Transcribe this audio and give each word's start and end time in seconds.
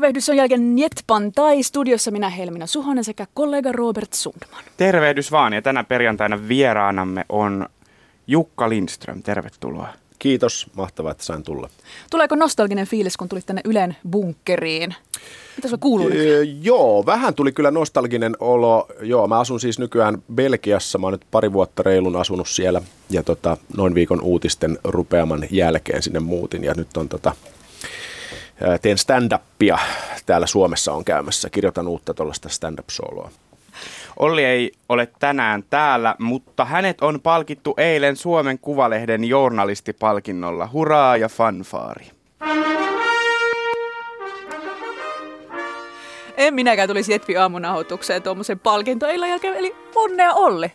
Tervehdys 0.00 0.28
on 0.28 0.36
jälkeen 0.36 0.74
Njetpan 0.74 1.32
tai 1.32 1.62
studiossa 1.62 2.10
minä 2.10 2.28
Helmina 2.28 2.66
Suhonen 2.66 3.04
sekä 3.04 3.26
kollega 3.34 3.72
Robert 3.72 4.12
Sundman. 4.12 4.64
Tervehdys 4.76 5.32
vaan 5.32 5.52
ja 5.52 5.62
tänä 5.62 5.84
perjantaina 5.84 6.48
vieraanamme 6.48 7.24
on 7.28 7.66
Jukka 8.26 8.68
Lindström. 8.68 9.22
Tervetuloa. 9.22 9.88
Kiitos, 10.18 10.66
mahtavaa, 10.76 11.12
että 11.12 11.24
sain 11.24 11.42
tulla. 11.42 11.68
Tuleeko 12.10 12.34
nostalginen 12.34 12.86
fiilis, 12.86 13.16
kun 13.16 13.28
tulit 13.28 13.46
tänne 13.46 13.62
Ylen 13.64 13.96
bunkkeriin? 14.10 14.94
Mitä 15.56 15.68
sulla 15.68 15.80
kuuluu? 15.80 16.10
Öö, 16.14 16.42
joo, 16.62 17.06
vähän 17.06 17.34
tuli 17.34 17.52
kyllä 17.52 17.70
nostalginen 17.70 18.36
olo. 18.40 18.88
Joo, 19.00 19.28
mä 19.28 19.40
asun 19.40 19.60
siis 19.60 19.78
nykyään 19.78 20.22
Belgiassa. 20.34 20.98
Mä 20.98 21.06
oon 21.06 21.12
nyt 21.12 21.26
pari 21.30 21.52
vuotta 21.52 21.82
reilun 21.82 22.16
asunut 22.16 22.48
siellä 22.48 22.82
ja 23.10 23.22
tota, 23.22 23.56
noin 23.76 23.94
viikon 23.94 24.20
uutisten 24.20 24.78
rupeaman 24.84 25.46
jälkeen 25.50 26.02
sinne 26.02 26.20
muutin. 26.20 26.64
Ja 26.64 26.74
nyt 26.76 26.96
on 26.96 27.08
tota, 27.08 27.32
teen 28.82 28.98
stand-upia 28.98 29.78
täällä 30.26 30.46
Suomessa 30.46 30.92
on 30.92 31.04
käymässä. 31.04 31.50
Kirjoitan 31.50 31.88
uutta 31.88 32.14
tuollaista 32.14 32.48
stand-up-soloa. 32.48 33.30
Olli 34.18 34.44
ei 34.44 34.72
ole 34.88 35.08
tänään 35.18 35.64
täällä, 35.70 36.14
mutta 36.18 36.64
hänet 36.64 37.00
on 37.00 37.20
palkittu 37.20 37.74
eilen 37.76 38.16
Suomen 38.16 38.58
Kuvalehden 38.58 39.24
journalistipalkinnolla. 39.24 40.68
Huraa 40.72 41.16
ja 41.16 41.28
fanfaari. 41.28 42.06
En 46.36 46.54
minäkään 46.54 46.88
tulisi 46.88 47.12
Jetpi 47.12 47.36
aamunauhoitukseen 47.36 48.22
tuommoisen 48.22 48.58
palkintoillan 48.58 49.28
jälkeen, 49.30 49.56
eli 49.56 49.76
onnea 49.94 50.32
Olli. 50.32 50.72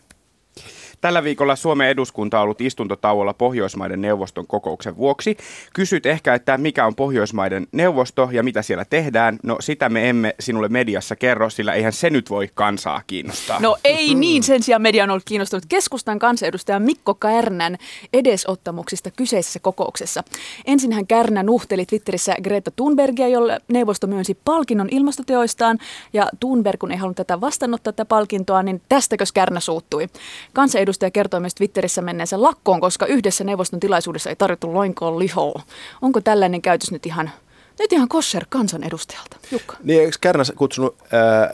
Tällä 1.06 1.23
viikolla 1.23 1.56
Suomen 1.56 1.89
eduskunta 1.89 2.38
on 2.38 2.44
ollut 2.44 2.61
istuntotauolla 2.61 3.34
Pohjoismaiden 3.34 4.02
neuvoston 4.02 4.48
kokouksen 4.48 4.98
vuoksi. 4.98 5.38
Kysyt 5.73 6.06
ehkä, 6.06 6.34
että 6.34 6.58
mikä 6.58 6.86
on 6.86 6.95
Pohjoismaiden 6.95 7.67
neuvosto 7.72 8.30
ja 8.31 8.44
mitä 8.44 8.61
siellä 8.61 8.86
tehdään. 8.86 9.39
No 9.44 9.58
sitä 9.59 9.89
me 9.89 10.09
emme 10.09 10.36
sinulle 10.39 10.67
mediassa 10.67 11.16
kerro, 11.16 11.50
sillä 11.50 11.73
eihän 11.73 11.94
se 11.94 12.09
nyt 12.09 12.30
voi 12.30 12.50
kansaa 12.53 13.02
kiinnostaa. 13.08 13.59
No 13.59 13.78
ei 13.83 14.16
niin, 14.16 14.44
sen 14.44 14.64
sijaan 14.64 14.81
media 14.81 15.03
on 15.03 15.09
ollut 15.09 15.23
kiinnostunut 15.26 15.66
keskustan 15.70 16.20
kansanedustaja 16.20 16.80
Mikko 16.80 17.14
Kärnän 17.14 17.78
edesottamuksista 18.14 19.11
kyseisessä 19.11 19.59
kokouksessa. 19.59 20.23
Ensin 20.66 20.92
hän 20.92 21.08
Kärnä 21.08 21.44
nuhteli 21.44 21.86
Twitterissä 21.86 22.36
Greta 22.44 22.72
Thunbergia, 22.76 23.28
jolle 23.28 23.59
neuvosto 23.67 24.08
myönsi 24.08 24.38
palkinnon 24.45 24.89
ilmastoteoistaan. 24.92 25.78
Ja 26.14 26.30
Thunberg, 26.39 26.80
kun 26.80 26.92
ei 26.92 26.98
halunnut 26.98 27.17
tätä 27.17 27.42
vastaanottaa 27.42 27.94
tätä 27.94 28.06
palkintoa, 28.06 28.64
niin 28.64 28.81
tästäkös 28.89 29.31
Kärnä 29.31 29.59
suuttui. 29.59 30.08
Kansanedustaja 30.53 30.95
kertoi 31.14 31.40
myös 31.40 31.56
Twitterissä 31.56 32.02
menneensä 32.02 32.42
lakkoon, 32.42 32.82
koska 32.82 33.06
yhdessä 33.06 33.44
neuvoston 33.44 33.80
tilaisuudessa 33.80 34.30
ei 34.30 34.36
tarjottu 34.36 34.74
loinkaan 34.74 35.20
lihoa. 35.20 35.62
Onko 36.02 36.22
tällainen 36.22 36.62
käytös 36.62 36.92
nyt 36.92 37.06
ihan, 37.06 37.32
nyt 37.80 37.94
ihan 37.94 38.08
kosher 38.08 38.46
kansanedustajalta? 38.50 39.38
Jukka. 39.52 39.78
Niin, 39.84 40.02
eikö 40.02 40.18
Kärnä 40.22 40.44
kutsunut 40.56 40.96
ää, 41.12 41.50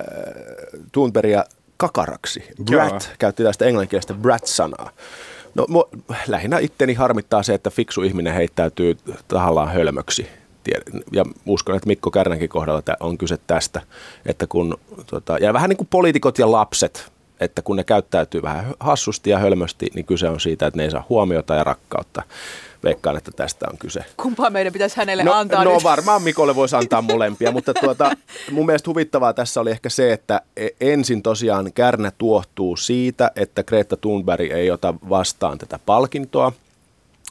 Thunbergia 0.92 1.45
kakaraksi? 1.78 2.44
Brat, 2.64 2.92
Joo. 2.92 3.16
käytti 3.19 3.44
tästä 3.44 3.66
englanninkielistä 3.66 4.14
brat-sanaa. 4.14 4.89
No 5.56 5.66
mu- 5.69 6.00
lähinnä 6.28 6.59
itteni 6.59 6.94
harmittaa 6.94 7.44
se, 7.44 7.53
että 7.53 7.69
fiksu 7.69 8.02
ihminen 8.02 8.34
heittäytyy 8.34 8.97
tahallaan 9.28 9.73
hölmöksi. 9.73 10.28
Ja 11.12 11.25
uskon, 11.45 11.75
että 11.75 11.88
Mikko 11.88 12.12
Kärnänkin 12.12 12.50
kohdalla 12.50 12.81
tä- 12.81 12.97
on 13.00 13.18
kyse 13.18 13.38
tästä, 13.47 13.81
että 14.25 14.47
kun, 14.47 14.78
tota, 15.06 15.38
ja 15.38 15.53
vähän 15.53 15.69
niin 15.69 15.78
kuin 15.78 15.88
poliitikot 15.91 16.40
ja 16.40 16.51
lapset, 16.51 17.12
että 17.41 17.62
kun 17.62 17.75
ne 17.75 17.84
käyttäytyy 17.84 18.41
vähän 18.41 18.74
hassusti 18.79 19.29
ja 19.29 19.40
hölmösti, 19.40 19.88
niin 19.94 20.06
kyse 20.06 20.29
on 20.29 20.40
siitä, 20.40 20.68
että 20.68 20.78
ne 20.78 20.84
ei 20.84 20.91
saa 20.91 21.06
huomiota 21.09 21.56
ja 21.56 21.63
rakkautta. 21.63 22.24
Veikkaan, 22.84 23.18
että 23.18 23.31
tästä 23.35 23.66
on 23.72 23.78
kyse. 23.78 24.06
Kumpaa 24.18 24.50
meidän 24.50 24.74
pitäisi 24.74 24.97
hänelle 24.97 25.24
No, 25.24 25.34
antaa 25.34 25.63
no 25.63 25.74
nyt? 25.74 25.84
varmaan 25.84 26.22
Mikolle 26.22 26.56
voisi 26.56 26.75
antaa 26.75 27.01
molempia, 27.01 27.51
mutta 27.57 27.74
tuota, 27.74 28.12
mun 28.51 28.66
mielestä 28.66 28.90
huvittavaa 28.90 29.34
tässä 29.34 29.62
oli 29.62 29.72
ehkä 29.72 29.90
se, 29.90 30.13
että 30.13 30.41
e- 30.57 30.68
ensin 30.81 31.24
tosiaan 31.24 31.74
Kärnä 31.74 32.12
tuohtuu 32.18 32.78
siitä, 32.78 33.31
että 33.35 33.63
Greta 33.63 33.97
Thunberg 33.97 34.51
ei 34.51 34.72
ota 34.72 34.94
vastaan 35.09 35.57
tätä 35.57 35.80
palkintoa 35.85 36.51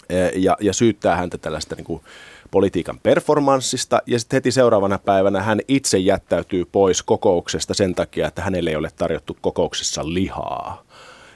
e, 0.08 0.28
ja, 0.28 0.56
ja 0.60 0.72
syyttää 0.72 1.16
häntä 1.16 1.38
tällaista 1.38 1.74
niin 1.74 1.84
kuin 1.84 2.02
politiikan 2.50 3.00
performanssista 3.02 4.02
ja 4.06 4.18
sitten 4.18 4.36
heti 4.36 4.50
seuraavana 4.50 4.98
päivänä 4.98 5.42
hän 5.42 5.60
itse 5.68 5.98
jättäytyy 5.98 6.64
pois 6.64 7.02
kokouksesta 7.02 7.74
sen 7.74 7.94
takia, 7.94 8.26
että 8.28 8.42
hänelle 8.42 8.70
ei 8.70 8.76
ole 8.76 8.90
tarjottu 8.96 9.36
kokouksessa 9.40 10.02
lihaa. 10.04 10.84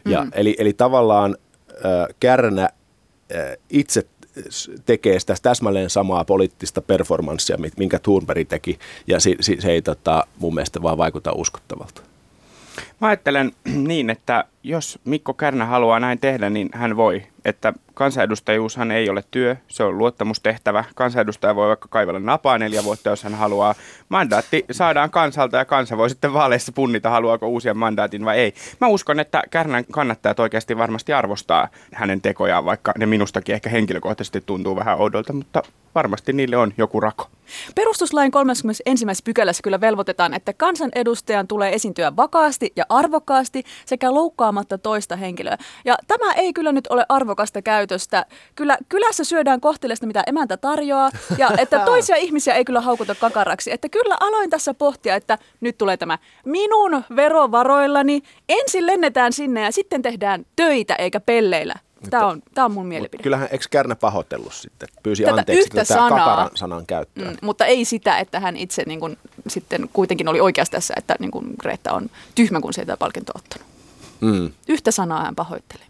Ja, 0.08 0.26
eli, 0.32 0.56
eli 0.58 0.72
tavallaan 0.72 1.36
äh, 1.70 2.06
Kärnä 2.20 2.62
äh, 2.62 3.56
itse 3.70 4.06
tekee 4.86 5.20
sitä 5.20 5.34
täsmälleen 5.42 5.90
samaa 5.90 6.24
poliittista 6.24 6.82
performanssia, 6.82 7.58
minkä 7.76 7.98
Thunberg 7.98 8.48
teki, 8.48 8.78
ja 9.06 9.20
se, 9.20 9.36
se, 9.40 9.56
se 9.58 9.72
ei 9.72 9.82
tota, 9.82 10.26
mun 10.38 10.54
mielestä 10.54 10.82
vaan 10.82 10.98
vaikuta 10.98 11.32
uskottavalta. 11.32 12.02
Mä 13.00 13.08
ajattelen 13.08 13.52
niin, 13.88 14.10
että 14.10 14.44
jos 14.64 14.98
Mikko 15.04 15.34
Kärnä 15.34 15.66
haluaa 15.66 16.00
näin 16.00 16.18
tehdä, 16.18 16.50
niin 16.50 16.68
hän 16.72 16.96
voi. 16.96 17.22
Että 17.44 17.72
kansanedustajuushan 17.94 18.90
ei 18.90 19.10
ole 19.10 19.24
työ, 19.30 19.56
se 19.68 19.84
on 19.84 19.98
luottamustehtävä. 19.98 20.84
Kansanedustaja 20.94 21.54
voi 21.54 21.68
vaikka 21.68 21.88
kaivella 21.88 22.20
napaa 22.20 22.58
neljä 22.58 22.84
vuotta, 22.84 23.10
jos 23.10 23.22
hän 23.22 23.34
haluaa. 23.34 23.74
Mandaatti 24.08 24.64
saadaan 24.70 25.10
kansalta 25.10 25.56
ja 25.56 25.64
kansa 25.64 25.96
voi 25.96 26.10
sitten 26.10 26.32
vaaleissa 26.32 26.72
punnita, 26.72 27.10
haluaako 27.10 27.48
uusia 27.48 27.74
mandaatin 27.74 28.24
vai 28.24 28.38
ei. 28.38 28.54
Mä 28.80 28.86
uskon, 28.86 29.20
että 29.20 29.42
Kärnän 29.50 29.84
kannattajat 29.92 30.40
oikeasti 30.40 30.78
varmasti 30.78 31.12
arvostaa 31.12 31.68
hänen 31.92 32.20
tekojaan, 32.20 32.64
vaikka 32.64 32.92
ne 32.98 33.06
minustakin 33.06 33.54
ehkä 33.54 33.70
henkilökohtaisesti 33.70 34.40
tuntuu 34.40 34.76
vähän 34.76 34.98
oudolta, 34.98 35.32
mutta 35.32 35.62
varmasti 35.94 36.32
niille 36.32 36.56
on 36.56 36.72
joku 36.78 37.00
rako. 37.00 37.28
Perustuslain 37.74 38.30
31. 38.30 39.06
pykälässä 39.24 39.62
kyllä 39.62 39.80
velvoitetaan, 39.80 40.34
että 40.34 40.52
kansanedustajan 40.52 41.48
tulee 41.48 41.74
esiintyä 41.74 42.16
vakaasti 42.16 42.72
ja 42.76 42.84
arvokkaasti 42.88 43.64
sekä 43.86 44.12
loukkaamatta 44.54 44.78
toista 44.78 45.16
henkilöä. 45.16 45.58
Ja 45.84 45.96
tämä 46.08 46.32
ei 46.32 46.52
kyllä 46.52 46.72
nyt 46.72 46.86
ole 46.86 47.06
arvokasta 47.08 47.62
käytöstä. 47.62 48.26
Kyllä 48.54 48.78
kylässä 48.88 49.24
syödään 49.24 49.60
kohteleesta, 49.60 50.06
mitä 50.06 50.22
emäntä 50.26 50.56
tarjoaa, 50.56 51.10
ja 51.38 51.50
että 51.62 51.78
toisia 51.84 52.16
ihmisiä 52.16 52.54
ei 52.54 52.64
kyllä 52.64 52.80
haukuta 52.80 53.14
kakaraksi. 53.14 53.72
Että 53.72 53.88
kyllä 53.88 54.16
aloin 54.20 54.50
tässä 54.50 54.74
pohtia, 54.74 55.14
että 55.14 55.38
nyt 55.60 55.78
tulee 55.78 55.96
tämä 55.96 56.18
minun 56.44 57.04
verovaroillani. 57.16 58.22
Ensin 58.48 58.86
lennetään 58.86 59.32
sinne 59.32 59.60
ja 59.60 59.72
sitten 59.72 60.02
tehdään 60.02 60.46
töitä 60.56 60.94
eikä 60.94 61.20
pelleillä. 61.20 61.74
Tämä 62.10 62.26
on, 62.26 62.42
tämä 62.54 62.64
on 62.64 62.72
mun 62.72 62.86
mielipide. 62.86 63.16
Mutta 63.16 63.22
kyllähän 63.22 63.48
eikö 63.50 63.64
Kärnä 63.70 63.96
pahoitellut 63.96 64.54
sitten? 64.54 64.88
Pyysi 65.02 65.22
Tätä 65.22 65.36
anteeksi 65.36 65.60
yhtä 65.60 65.74
tätä 65.74 65.94
sanaa. 65.94 66.18
kakaran 66.18 66.50
sanan 66.54 66.86
käyttöä. 66.86 67.30
Mm, 67.30 67.36
mutta 67.42 67.66
ei 67.66 67.84
sitä, 67.84 68.18
että 68.18 68.40
hän 68.40 68.56
itse 68.56 68.82
niin 68.86 69.00
kuin, 69.00 69.18
sitten 69.48 69.88
kuitenkin 69.92 70.28
oli 70.28 70.40
oikeassa 70.40 70.72
tässä, 70.72 70.94
että 70.96 71.16
niin 71.18 71.30
kuin 71.30 71.46
Greta 71.58 71.92
on 71.92 72.10
tyhmä, 72.34 72.60
kun 72.60 72.72
se 72.74 72.80
ei 72.80 72.86
tätä 72.86 72.96
palkintoa 72.96 73.34
ottanut. 73.36 73.73
Mm. 74.24 74.50
Yhtä 74.68 74.90
sanaa 74.90 75.24
hän 75.24 75.34
pahoitteli. 75.34 75.82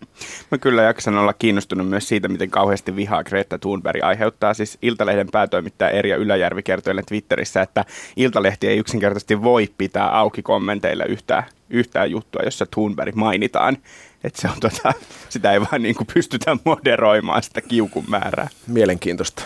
Mä 0.50 0.58
kyllä 0.58 0.82
jaksan 0.82 1.18
olla 1.18 1.32
kiinnostunut 1.32 1.88
myös 1.88 2.08
siitä, 2.08 2.28
miten 2.28 2.50
kauheasti 2.50 2.96
vihaa 2.96 3.24
Greta 3.24 3.58
Thunberg 3.58 4.04
aiheuttaa. 4.04 4.54
Siis 4.54 4.78
Iltalehden 4.82 5.28
päätoimittaja 5.32 5.90
Erja 5.90 6.16
Yläjärvi 6.16 6.62
kertoi 6.62 6.94
Twitterissä, 7.06 7.62
että 7.62 7.84
Iltalehti 8.16 8.68
ei 8.68 8.78
yksinkertaisesti 8.78 9.42
voi 9.42 9.68
pitää 9.78 10.18
auki 10.18 10.42
kommenteilla 10.42 11.04
yhtään, 11.04 11.44
yhtään 11.70 12.10
juttua, 12.10 12.42
jossa 12.44 12.66
Thunberg 12.66 13.14
mainitaan. 13.14 13.76
Että 14.24 14.40
se 14.42 14.48
on 14.48 14.60
tota, 14.60 14.92
sitä 15.28 15.52
ei 15.52 15.60
vaan 15.60 15.82
niin 15.82 15.94
kuin 15.94 16.06
pystytä 16.14 16.56
moderoimaan 16.64 17.42
sitä 17.42 17.60
kiukun 17.60 18.04
määrää. 18.08 18.48
Mielenkiintoista. 18.66 19.42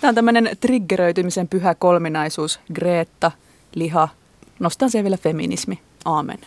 Tämä 0.00 0.08
on 0.08 0.14
tämmöinen 0.14 0.50
triggeröitymisen 0.60 1.48
pyhä 1.48 1.74
kolminaisuus. 1.74 2.60
Greta, 2.74 3.30
liha, 3.74 4.08
nostan 4.58 4.90
siihen 4.90 5.04
vielä 5.04 5.16
feminismi. 5.16 5.78
Aamen. 6.04 6.38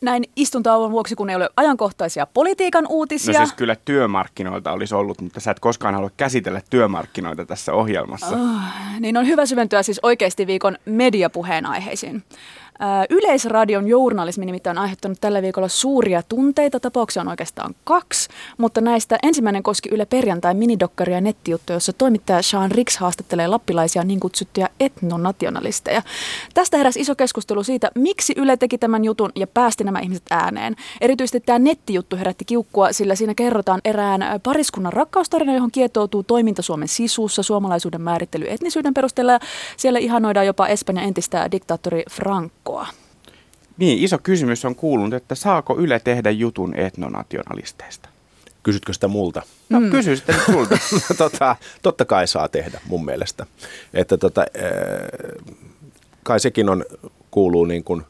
Näin 0.00 0.24
istuntauon 0.36 0.90
vuoksi, 0.90 1.14
kun 1.14 1.30
ei 1.30 1.36
ole 1.36 1.48
ajankohtaisia 1.56 2.26
politiikan 2.26 2.84
No 2.84 2.90
uutisia. 2.90 3.34
siis 3.38 3.52
kyllä 3.52 3.76
työmarkkinoilta 3.84 4.72
olisi 4.72 4.94
ollut, 4.94 5.20
mutta 5.20 5.40
sä 5.40 5.50
et 5.50 5.60
koskaan 5.60 5.94
halua 5.94 6.10
käsitellä 6.16 6.60
työmarkkinoita 6.70 7.46
tässä 7.46 7.72
ohjelmassa. 7.72 8.36
Niin 9.00 9.16
on 9.16 9.26
hyvä 9.26 9.46
syventyä 9.46 9.82
siis 9.82 10.00
oikeasti 10.02 10.46
viikon 10.46 10.78
mediapuheen 10.84 11.66
aiheisiin. 11.66 12.22
Ää, 12.80 13.04
Yleisradion 13.10 13.88
journalismi 13.88 14.46
nimittäin 14.46 14.78
on 14.78 14.82
aiheuttanut 14.82 15.20
tällä 15.20 15.42
viikolla 15.42 15.68
suuria 15.68 16.22
tunteita. 16.28 16.80
Tapauksia 16.80 17.22
on 17.22 17.28
oikeastaan 17.28 17.74
kaksi, 17.84 18.28
mutta 18.58 18.80
näistä 18.80 19.18
ensimmäinen 19.22 19.62
koski 19.62 19.88
Yle 19.92 20.06
perjantai 20.06 20.54
minidokkari 20.54 21.12
ja 21.12 21.20
nettijuttu, 21.20 21.72
jossa 21.72 21.92
toimittaja 21.92 22.42
Sean 22.42 22.70
Rix 22.70 22.96
haastattelee 22.96 23.46
lappilaisia 23.46 24.04
niin 24.04 24.20
kutsuttuja 24.20 24.68
etnonationalisteja. 24.80 26.02
Tästä 26.54 26.76
heräsi 26.76 27.00
iso 27.00 27.14
keskustelu 27.14 27.62
siitä, 27.62 27.90
miksi 27.94 28.32
Yle 28.36 28.56
teki 28.56 28.78
tämän 28.78 29.04
jutun 29.04 29.32
ja 29.36 29.46
päästi 29.46 29.84
nämä 29.84 29.98
ihmiset 30.00 30.24
ääneen. 30.30 30.76
Erityisesti 31.00 31.40
tämä 31.40 31.58
nettijuttu 31.58 32.16
herätti 32.16 32.44
kiukkua, 32.44 32.92
sillä 32.92 33.14
siinä 33.14 33.34
kerrotaan 33.34 33.80
erään 33.84 34.40
pariskunnan 34.42 34.92
rakkaustarina, 34.92 35.54
johon 35.54 35.70
kietoutuu 35.70 36.22
toiminta 36.22 36.62
Suomen 36.62 36.88
sisussa, 36.88 37.42
suomalaisuuden 37.42 38.00
määrittely 38.00 38.46
etnisyyden 38.48 38.94
perusteella 38.94 39.32
ja 39.32 39.40
siellä 39.76 39.98
ihanoidaan 39.98 40.46
jopa 40.46 40.66
Espanjan 40.66 41.06
entistä 41.06 41.48
diktaattori 41.52 42.02
Francoa. 42.68 42.86
Niin, 43.78 43.98
iso 43.98 44.18
kysymys 44.22 44.64
on 44.64 44.74
kuulunut, 44.74 45.14
että 45.14 45.34
saako 45.34 45.76
Yle 45.78 46.00
tehdä 46.00 46.30
jutun 46.30 46.74
etnonationalisteista? 46.74 48.08
Kysytkö 48.62 48.92
sitä 48.92 49.08
multa? 49.08 49.42
No 49.68 49.80
mm. 49.80 49.90
kysy 49.90 50.16
sitten 50.16 50.36
sulta. 50.46 50.78
tota, 51.18 51.56
totta 51.82 52.04
kai 52.04 52.26
saa 52.28 52.48
tehdä 52.48 52.80
mun 52.88 53.04
mielestä. 53.04 53.46
Että 53.94 54.16
tota, 54.16 54.46
kai 56.22 56.40
sekin 56.40 56.68
on, 56.68 56.84
kuuluu 57.30 57.64
niin 57.64 57.84
kuin 57.84 58.02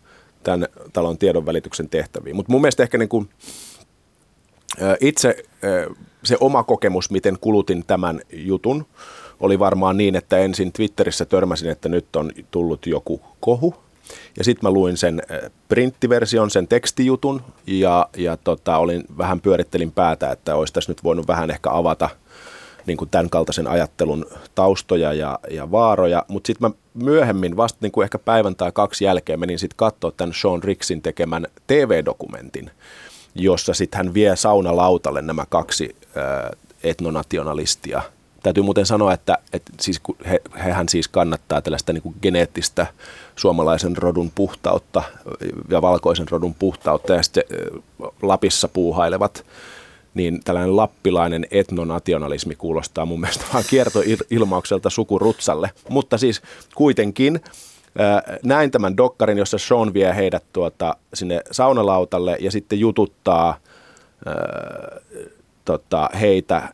tämän 0.42 0.68
talon 0.92 1.18
tiedonvälityksen 1.18 1.88
tehtäviin. 1.88 2.36
Mutta 2.36 2.52
mun 2.52 2.60
mielestä 2.60 2.82
ehkä 2.82 2.98
niin 2.98 3.08
kuin, 3.08 3.28
itse 5.00 5.44
se 6.24 6.36
oma 6.40 6.62
kokemus, 6.64 7.10
miten 7.10 7.38
kulutin 7.40 7.84
tämän 7.86 8.20
jutun, 8.32 8.86
oli 9.40 9.58
varmaan 9.58 9.96
niin, 9.96 10.16
että 10.16 10.38
ensin 10.38 10.72
Twitterissä 10.72 11.24
törmäsin, 11.24 11.70
että 11.70 11.88
nyt 11.88 12.16
on 12.16 12.32
tullut 12.50 12.86
joku 12.86 13.20
kohu. 13.40 13.87
Ja 14.38 14.44
sitten 14.44 14.68
mä 14.68 14.72
luin 14.72 14.96
sen 14.96 15.22
printtiversion, 15.68 16.50
sen 16.50 16.68
tekstijutun 16.68 17.42
ja, 17.66 18.08
ja 18.16 18.36
tota, 18.36 18.76
olin 18.76 19.04
vähän 19.18 19.40
pyörittelin 19.40 19.92
päätä, 19.92 20.32
että 20.32 20.54
olisi 20.54 20.72
tässä 20.72 20.90
nyt 20.90 21.04
voinut 21.04 21.28
vähän 21.28 21.50
ehkä 21.50 21.70
avata 21.72 22.08
niin 22.86 22.96
kuin 22.96 23.10
tämän 23.10 23.30
kaltaisen 23.30 23.66
ajattelun 23.66 24.26
taustoja 24.54 25.12
ja, 25.12 25.38
ja 25.50 25.70
vaaroja. 25.70 26.24
Mutta 26.28 26.46
sitten 26.46 26.70
mä 26.70 26.76
myöhemmin, 26.94 27.56
vasta 27.56 27.78
niin 27.82 27.92
kuin 27.92 28.04
ehkä 28.04 28.18
päivän 28.18 28.56
tai 28.56 28.72
kaksi 28.72 29.04
jälkeen, 29.04 29.40
menin 29.40 29.58
sitten 29.58 29.76
katsoa 29.76 30.12
tämän 30.16 30.34
Sean 30.34 30.62
Rixin 30.62 31.02
tekemän 31.02 31.46
TV-dokumentin, 31.66 32.70
jossa 33.34 33.74
sitten 33.74 33.98
hän 33.98 34.14
vie 34.14 34.36
saunalautalle 34.36 35.22
nämä 35.22 35.44
kaksi 35.48 35.96
äh, 36.16 36.50
etnonationalistia– 36.82 38.02
Täytyy 38.42 38.62
muuten 38.62 38.86
sanoa, 38.86 39.12
että, 39.12 39.38
että 39.52 39.72
siis 39.80 40.00
he, 40.28 40.40
hehän 40.64 40.88
siis 40.88 41.08
kannattaa 41.08 41.62
tällaista 41.62 41.92
niin 41.92 42.14
geneettistä 42.22 42.86
suomalaisen 43.38 43.96
rodun 43.96 44.30
puhtautta 44.34 45.02
ja 45.68 45.82
valkoisen 45.82 46.28
rodun 46.30 46.54
puhtautta 46.54 47.12
ja 47.12 47.22
sitten 47.22 47.44
Lapissa 48.22 48.68
puuhailevat 48.68 49.46
niin 50.14 50.40
tällainen 50.44 50.76
lappilainen 50.76 51.46
etnonationalismi 51.50 52.56
kuulostaa 52.56 53.06
mun 53.06 53.20
mielestä 53.20 53.44
vaan 53.52 53.64
kiertoilmaukselta 53.70 54.90
sukurutsalle. 54.90 55.70
Mutta 55.88 56.18
siis 56.18 56.42
kuitenkin 56.74 57.40
näin 58.42 58.70
tämän 58.70 58.96
dokkarin, 58.96 59.38
jossa 59.38 59.58
Sean 59.58 59.94
vie 59.94 60.16
heidät 60.16 60.44
tuota, 60.52 60.96
sinne 61.14 61.40
saunalautalle 61.50 62.36
ja 62.40 62.50
sitten 62.50 62.80
jututtaa 62.80 63.56
tota, 65.64 66.10
heitä 66.20 66.68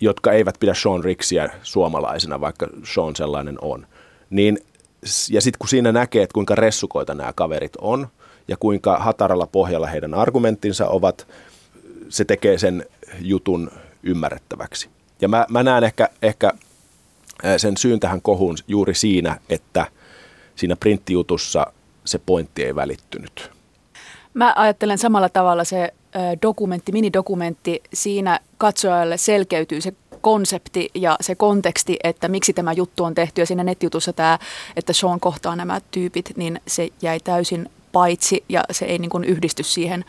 jotka 0.00 0.32
eivät 0.32 0.54
pidä 0.60 0.74
Sean 0.74 1.04
Rixiä 1.04 1.50
suomalaisena, 1.62 2.40
vaikka 2.40 2.68
Sean 2.94 3.16
sellainen 3.16 3.58
on. 3.60 3.86
Niin, 4.30 4.58
ja 5.30 5.40
sitten 5.40 5.58
kun 5.58 5.68
siinä 5.68 5.92
näkee, 5.92 6.22
että 6.22 6.34
kuinka 6.34 6.54
ressukoita 6.54 7.14
nämä 7.14 7.32
kaverit 7.32 7.76
on 7.76 8.08
ja 8.48 8.56
kuinka 8.56 8.98
hataralla 8.98 9.46
pohjalla 9.46 9.86
heidän 9.86 10.14
argumenttinsa 10.14 10.88
ovat, 10.88 11.26
se 12.08 12.24
tekee 12.24 12.58
sen 12.58 12.86
jutun 13.20 13.70
ymmärrettäväksi. 14.02 14.88
Ja 15.20 15.28
mä, 15.28 15.46
mä 15.48 15.62
näen 15.62 15.84
ehkä, 15.84 16.08
ehkä 16.22 16.52
sen 17.56 17.76
syyn 17.76 18.00
tähän 18.00 18.22
kohuun 18.22 18.56
juuri 18.68 18.94
siinä, 18.94 19.40
että 19.48 19.86
siinä 20.56 20.76
printtijutussa 20.76 21.66
se 22.04 22.18
pointti 22.18 22.64
ei 22.64 22.74
välittynyt. 22.74 23.50
Mä 24.34 24.52
ajattelen 24.56 24.98
samalla 24.98 25.28
tavalla 25.28 25.64
se 25.64 25.94
dokumentti, 26.42 26.92
minidokumentti, 26.92 27.82
siinä 27.94 28.40
katsojalle 28.58 29.16
selkeytyy 29.16 29.80
se 29.80 29.92
konsepti 30.20 30.90
ja 30.94 31.16
se 31.20 31.34
konteksti, 31.34 31.96
että 32.04 32.28
miksi 32.28 32.52
tämä 32.52 32.72
juttu 32.72 33.04
on 33.04 33.14
tehty. 33.14 33.40
Ja 33.40 33.46
siinä 33.46 33.64
nettijutussa 33.64 34.12
tämä, 34.12 34.38
että 34.76 34.92
Sean 34.92 35.20
kohtaa 35.20 35.56
nämä 35.56 35.80
tyypit, 35.90 36.32
niin 36.36 36.60
se 36.66 36.88
jäi 37.02 37.20
täysin 37.20 37.70
paitsi 37.92 38.44
ja 38.48 38.64
se 38.70 38.84
ei 38.84 38.98
niin 38.98 39.10
kuin 39.10 39.24
yhdisty 39.24 39.62
siihen 39.62 40.04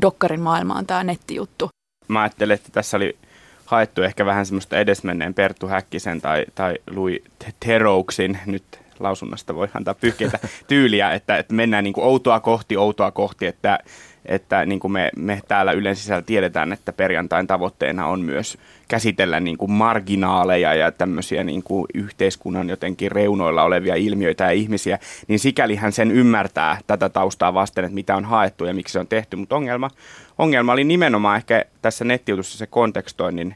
dokkarin 0.00 0.40
maailmaan 0.40 0.86
tämä 0.86 1.04
nettijuttu. 1.04 1.68
Mä 2.08 2.20
ajattelen, 2.20 2.54
että 2.54 2.68
tässä 2.72 2.96
oli 2.96 3.16
haettu 3.64 4.02
ehkä 4.02 4.26
vähän 4.26 4.46
semmoista 4.46 4.78
edesmenneen 4.78 5.34
Perttu 5.34 5.66
Häkkisen 5.66 6.20
tai, 6.20 6.44
tai 6.54 6.74
Louis 6.90 7.22
Terouksin, 7.66 8.38
nyt 8.46 8.64
lausunnasta 9.00 9.54
voi 9.54 9.68
antaa 9.74 9.94
pyyhkeitä 9.94 10.38
tyyliä, 10.68 11.12
että, 11.12 11.36
että 11.36 11.54
mennään 11.54 11.84
niin 11.84 11.94
kuin 11.94 12.06
outoa 12.06 12.40
kohti, 12.40 12.76
outoa 12.76 13.10
kohti, 13.10 13.46
että 13.46 13.78
että 14.26 14.66
niin 14.66 14.80
kuin 14.80 14.92
me, 14.92 15.10
me 15.16 15.40
täällä 15.48 15.72
Ylen 15.72 15.96
sisällä 15.96 16.22
tiedetään, 16.22 16.72
että 16.72 16.92
perjantain 16.92 17.46
tavoitteena 17.46 18.06
on 18.06 18.20
myös 18.20 18.58
käsitellä 18.88 19.40
niin 19.40 19.56
kuin 19.58 19.70
marginaaleja 19.70 20.74
ja 20.74 20.92
tämmöisiä 20.92 21.44
niin 21.44 21.62
kuin 21.62 21.86
yhteiskunnan 21.94 22.68
jotenkin 22.68 23.12
reunoilla 23.12 23.62
olevia 23.62 23.94
ilmiöitä 23.94 24.44
ja 24.44 24.50
ihmisiä, 24.50 24.98
niin 25.28 25.38
sikälihän 25.38 25.92
sen 25.92 26.10
ymmärtää 26.10 26.78
tätä 26.86 27.08
taustaa 27.08 27.54
vasten, 27.54 27.84
että 27.84 27.94
mitä 27.94 28.16
on 28.16 28.24
haettu 28.24 28.64
ja 28.64 28.74
miksi 28.74 28.92
se 28.92 28.98
on 28.98 29.06
tehty. 29.06 29.36
Mutta 29.36 29.56
ongelma, 29.56 29.90
ongelma 30.38 30.72
oli 30.72 30.84
nimenomaan 30.84 31.36
ehkä 31.36 31.64
tässä 31.82 32.04
nettiutussa 32.04 32.58
se 32.58 32.66
kontekstoinnin 32.66 33.54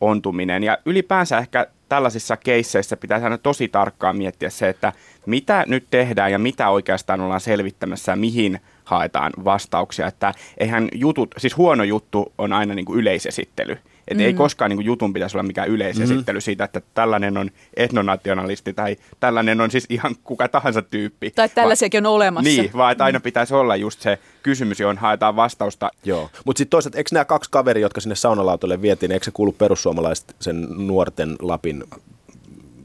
ontuminen. 0.00 0.64
Ja 0.64 0.78
ylipäänsä 0.86 1.38
ehkä 1.38 1.66
tällaisissa 1.88 2.36
keisseissä 2.36 2.96
pitäisi 2.96 3.24
aina 3.24 3.38
tosi 3.38 3.68
tarkkaan 3.68 4.16
miettiä 4.16 4.50
se, 4.50 4.68
että 4.68 4.92
mitä 5.26 5.64
nyt 5.68 5.86
tehdään 5.90 6.32
ja 6.32 6.38
mitä 6.38 6.68
oikeastaan 6.68 7.20
ollaan 7.20 7.40
selvittämässä 7.40 8.12
ja 8.12 8.16
mihin– 8.16 8.60
haetaan 8.84 9.32
vastauksia. 9.44 10.06
Että 10.06 10.34
eihän 10.58 10.88
jutut, 10.94 11.34
siis 11.38 11.56
huono 11.56 11.84
juttu 11.84 12.32
on 12.38 12.52
aina 12.52 12.74
niin 12.74 12.84
kuin 12.84 12.98
yleisesittely. 12.98 13.78
Että 14.08 14.22
mm. 14.22 14.26
ei 14.26 14.34
koskaan 14.34 14.70
niin 14.70 14.76
kuin 14.76 14.86
jutun 14.86 15.12
pitäisi 15.12 15.36
olla 15.36 15.46
mikään 15.46 15.68
yleisesittely 15.68 16.38
mm. 16.38 16.42
siitä, 16.42 16.64
että 16.64 16.80
tällainen 16.94 17.36
on 17.36 17.50
etnonationalisti 17.76 18.72
tai 18.72 18.96
tällainen 19.20 19.60
on 19.60 19.70
siis 19.70 19.86
ihan 19.88 20.16
kuka 20.24 20.48
tahansa 20.48 20.82
tyyppi. 20.82 21.30
Tai 21.30 21.48
tällaisiakin 21.48 22.06
on 22.06 22.12
olemassa. 22.12 22.50
Niin, 22.50 22.70
vaan 22.76 22.92
että 22.92 23.04
aina 23.04 23.20
pitäisi 23.20 23.54
olla 23.54 23.76
just 23.76 24.00
se 24.00 24.18
kysymys, 24.42 24.80
johon 24.80 24.98
haetaan 24.98 25.36
vastausta. 25.36 25.90
Joo, 26.04 26.30
mutta 26.44 26.58
sitten 26.58 26.70
toisaalta, 26.70 26.98
eikö 26.98 27.10
nämä 27.12 27.24
kaksi 27.24 27.50
kaveria, 27.50 27.82
jotka 27.82 28.00
sinne 28.00 28.14
saunalautalle 28.14 28.82
vietiin, 28.82 29.12
eikö 29.12 29.24
se 29.24 29.30
kuulu 29.30 29.52
perussuomalaiset 29.52 30.36
sen 30.40 30.66
nuorten 30.70 31.36
Lapin 31.42 31.84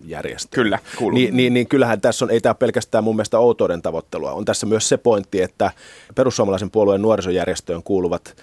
järjestö. 0.10 0.56
Kyllä, 0.56 0.80
kuuluu. 0.98 1.16
Niin, 1.16 1.38
niin, 1.38 1.54
niin 1.54 1.68
kyllähän 1.68 2.02
tässä 2.02 2.26
on, 2.26 2.32
ei 2.32 2.42
tämä 2.42 2.56
pelkästään 2.56 3.04
mun 3.04 3.16
mielestä 3.16 3.40
outouden 3.40 3.82
tavoittelua. 3.82 4.32
On 4.32 4.46
tässä 4.46 4.66
myös 4.66 4.90
se 4.90 4.98
pointti, 4.98 5.42
että 5.42 5.72
perussuomalaisen 6.16 6.72
puolueen 6.72 7.02
nuorisojärjestöön 7.02 7.84
kuuluvat 7.84 8.36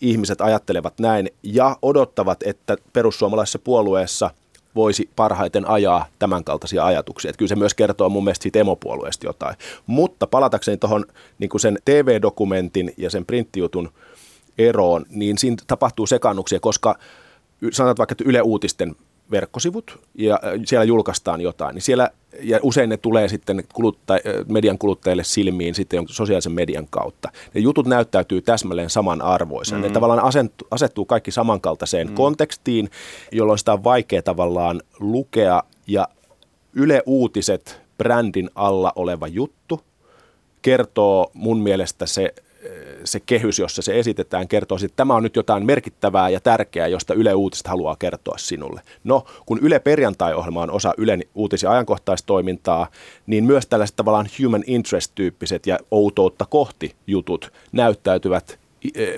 ihmiset 0.00 0.40
ajattelevat 0.40 0.98
näin 1.00 1.30
ja 1.42 1.76
odottavat, 1.82 2.42
että 2.42 2.76
perussuomalaisessa 2.92 3.58
puolueessa 3.58 4.30
voisi 4.74 5.10
parhaiten 5.16 5.68
ajaa 5.68 6.06
tämänkaltaisia 6.18 6.86
ajatuksia. 6.86 7.28
Että 7.28 7.38
kyllä 7.38 7.48
se 7.48 7.56
myös 7.56 7.74
kertoo 7.74 8.08
mun 8.08 8.24
mielestä 8.24 8.42
siitä 8.42 8.58
emopuolueesta 8.58 9.26
jotain. 9.26 9.56
Mutta 9.86 10.26
palatakseni 10.26 10.76
tuohon 10.76 11.04
niin 11.38 11.60
sen 11.60 11.78
TV-dokumentin 11.84 12.94
ja 12.96 13.10
sen 13.10 13.26
printtijutun 13.26 13.90
eroon, 14.58 15.06
niin 15.10 15.38
siinä 15.38 15.56
tapahtuu 15.66 16.06
sekannuksia, 16.06 16.60
koska 16.60 16.98
sanotaan 17.72 17.98
vaikka, 17.98 18.12
että 18.12 18.24
Yle 18.26 18.42
Uutisten 18.42 18.96
verkkosivut 19.30 20.00
ja 20.14 20.34
äh, 20.34 20.52
siellä 20.64 20.84
julkaistaan 20.84 21.40
jotain, 21.40 21.74
niin 21.74 21.82
siellä, 21.82 22.10
ja 22.40 22.60
usein 22.62 22.90
ne 22.90 22.96
tulee 22.96 23.28
sitten 23.28 23.64
kuluttaj- 23.74 24.28
äh, 24.28 24.44
median 24.48 24.78
kuluttajille 24.78 25.24
silmiin 25.24 25.74
sitten 25.74 26.04
sosiaalisen 26.08 26.52
median 26.52 26.86
kautta. 26.90 27.30
Ne 27.54 27.60
jutut 27.60 27.86
näyttäytyy 27.86 28.40
täsmälleen 28.40 28.90
samanarvoisena. 28.90 29.78
Mm. 29.78 29.82
Ne 29.82 29.90
tavallaan 29.90 30.24
asettuu, 30.24 30.68
asettuu 30.70 31.04
kaikki 31.04 31.30
samankaltaiseen 31.30 32.08
mm. 32.08 32.14
kontekstiin, 32.14 32.90
jolloin 33.32 33.58
sitä 33.58 33.72
on 33.72 33.84
vaikea 33.84 34.22
tavallaan 34.22 34.82
lukea 35.00 35.62
ja 35.86 36.08
Yle 36.72 37.02
Uutiset 37.06 37.80
brändin 37.98 38.50
alla 38.54 38.92
oleva 38.96 39.26
juttu 39.26 39.80
kertoo 40.62 41.30
mun 41.34 41.58
mielestä 41.58 42.06
se 42.06 42.34
se 43.04 43.20
kehys, 43.20 43.58
jossa 43.58 43.82
se 43.82 43.98
esitetään, 43.98 44.48
kertoo, 44.48 44.78
että 44.84 44.96
tämä 44.96 45.14
on 45.14 45.22
nyt 45.22 45.36
jotain 45.36 45.66
merkittävää 45.66 46.28
ja 46.28 46.40
tärkeää, 46.40 46.86
josta 46.88 47.14
Yle 47.14 47.34
Uutiset 47.34 47.66
haluaa 47.66 47.96
kertoa 47.96 48.38
sinulle. 48.38 48.80
No, 49.04 49.24
kun 49.46 49.58
Yle 49.62 49.78
Perjantai-ohjelma 49.78 50.62
on 50.62 50.70
osa 50.70 50.94
Ylen 50.98 51.22
uutis- 51.34 51.62
ja 51.62 51.70
ajankohtaistoimintaa, 51.70 52.86
niin 53.26 53.44
myös 53.44 53.66
tällaiset 53.66 53.96
tavallaan 53.96 54.28
human 54.42 54.64
interest-tyyppiset 54.66 55.66
ja 55.66 55.78
outoutta 55.90 56.46
kohti 56.46 56.94
jutut 57.06 57.52
näyttäytyvät 57.72 58.58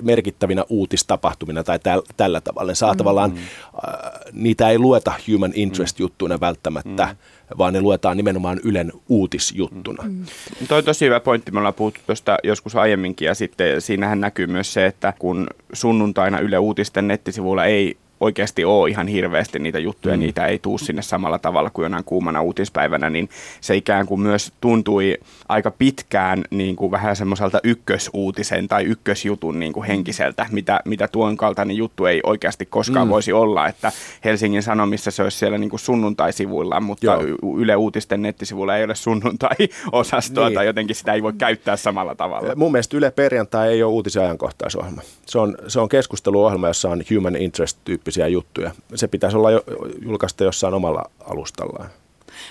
merkittävinä 0.01 0.65
uutistapahtumina 0.69 1.63
tai 1.63 1.79
täl, 1.79 2.01
tällä 2.17 2.41
tavalla. 2.41 2.75
Saa 2.75 2.93
mm. 2.93 2.97
tavallaan, 2.97 3.33
äh, 3.37 4.11
niitä 4.33 4.69
ei 4.69 4.79
lueta 4.79 5.13
human 5.27 5.51
interest-juttuina 5.55 6.39
välttämättä, 6.39 7.05
mm 7.05 7.15
vaan 7.57 7.73
ne 7.73 7.81
luetaan 7.81 8.17
nimenomaan 8.17 8.59
Ylen 8.63 8.93
uutisjuttuna. 9.09 10.03
Mm. 10.03 10.25
Toi 10.67 10.77
on 10.77 10.83
tosi 10.83 11.05
hyvä 11.05 11.19
pointti. 11.19 11.51
Me 11.51 11.57
ollaan 11.57 11.73
puhuttu 11.73 11.99
tuosta 12.05 12.37
joskus 12.43 12.75
aiemminkin 12.75 13.25
ja 13.25 13.35
sitten 13.35 13.81
siinähän 13.81 14.21
näkyy 14.21 14.47
myös 14.47 14.73
se, 14.73 14.85
että 14.85 15.13
kun 15.19 15.47
sunnuntaina 15.73 16.39
Yle 16.39 16.57
Uutisten 16.57 17.07
nettisivuilla 17.07 17.65
ei 17.65 17.97
oikeasti 18.21 18.65
ole 18.65 18.89
ihan 18.89 19.07
hirveästi 19.07 19.59
niitä 19.59 19.79
juttuja, 19.79 20.15
mm. 20.15 20.19
niitä 20.19 20.45
ei 20.45 20.59
tuu 20.59 20.77
sinne 20.77 21.01
samalla 21.01 21.39
tavalla 21.39 21.69
kuin 21.69 21.83
jonain 21.83 22.03
kuumana 22.03 22.41
uutispäivänä, 22.41 23.09
niin 23.09 23.29
se 23.61 23.75
ikään 23.75 24.05
kuin 24.05 24.21
myös 24.21 24.51
tuntui 24.61 25.17
aika 25.49 25.71
pitkään 25.71 26.43
niin 26.49 26.75
kuin 26.75 26.91
vähän 26.91 27.15
semmoiselta 27.15 27.59
ykkösuutisen 27.63 28.67
tai 28.67 28.83
ykkösjutun 28.83 29.59
niin 29.59 29.73
kuin 29.73 29.87
henkiseltä, 29.87 30.45
mitä, 30.51 30.79
mitä 30.85 31.07
tuon 31.07 31.37
kaltainen 31.37 31.77
juttu 31.77 32.05
ei 32.05 32.19
oikeasti 32.23 32.65
koskaan 32.65 33.07
mm. 33.07 33.11
voisi 33.11 33.33
olla, 33.33 33.67
että 33.67 33.91
Helsingin 34.25 34.63
Sanomissa 34.63 35.11
se 35.11 35.23
olisi 35.23 35.37
siellä 35.37 35.57
niin 35.57 35.69
kuin 35.69 35.79
sunnuntai-sivuilla, 35.79 36.79
mutta 36.79 37.05
Joo. 37.05 37.21
Yle 37.57 37.75
Uutisten 37.75 38.21
nettisivuilla 38.21 38.77
ei 38.77 38.83
ole 38.83 38.95
sunnuntai-osastoa 38.95 40.47
niin. 40.47 40.55
tai 40.55 40.65
jotenkin 40.65 40.95
sitä 40.95 41.13
ei 41.13 41.23
voi 41.23 41.33
käyttää 41.33 41.75
samalla 41.75 42.15
tavalla. 42.15 42.55
Mun 42.55 42.71
mielestä 42.71 42.97
Yle 42.97 43.11
Perjantai 43.11 43.69
ei 43.69 43.83
ole 43.83 43.93
uutisajankohtaisohjelma. 43.93 45.01
Se 45.25 45.39
on, 45.39 45.57
se 45.67 45.79
on 45.79 45.89
keskusteluohjelma, 45.89 46.67
jossa 46.67 46.89
on 46.89 47.03
human 47.15 47.35
interest 47.35 47.77
tyyppi 47.83 48.10
tyyppisiä 48.11 48.27
juttuja. 48.27 48.71
Se 48.95 49.07
pitäisi 49.07 49.37
olla 49.37 49.51
jo, 49.51 49.63
julkaista 50.01 50.43
jossain 50.43 50.73
omalla 50.73 51.03
alustallaan. 51.19 51.89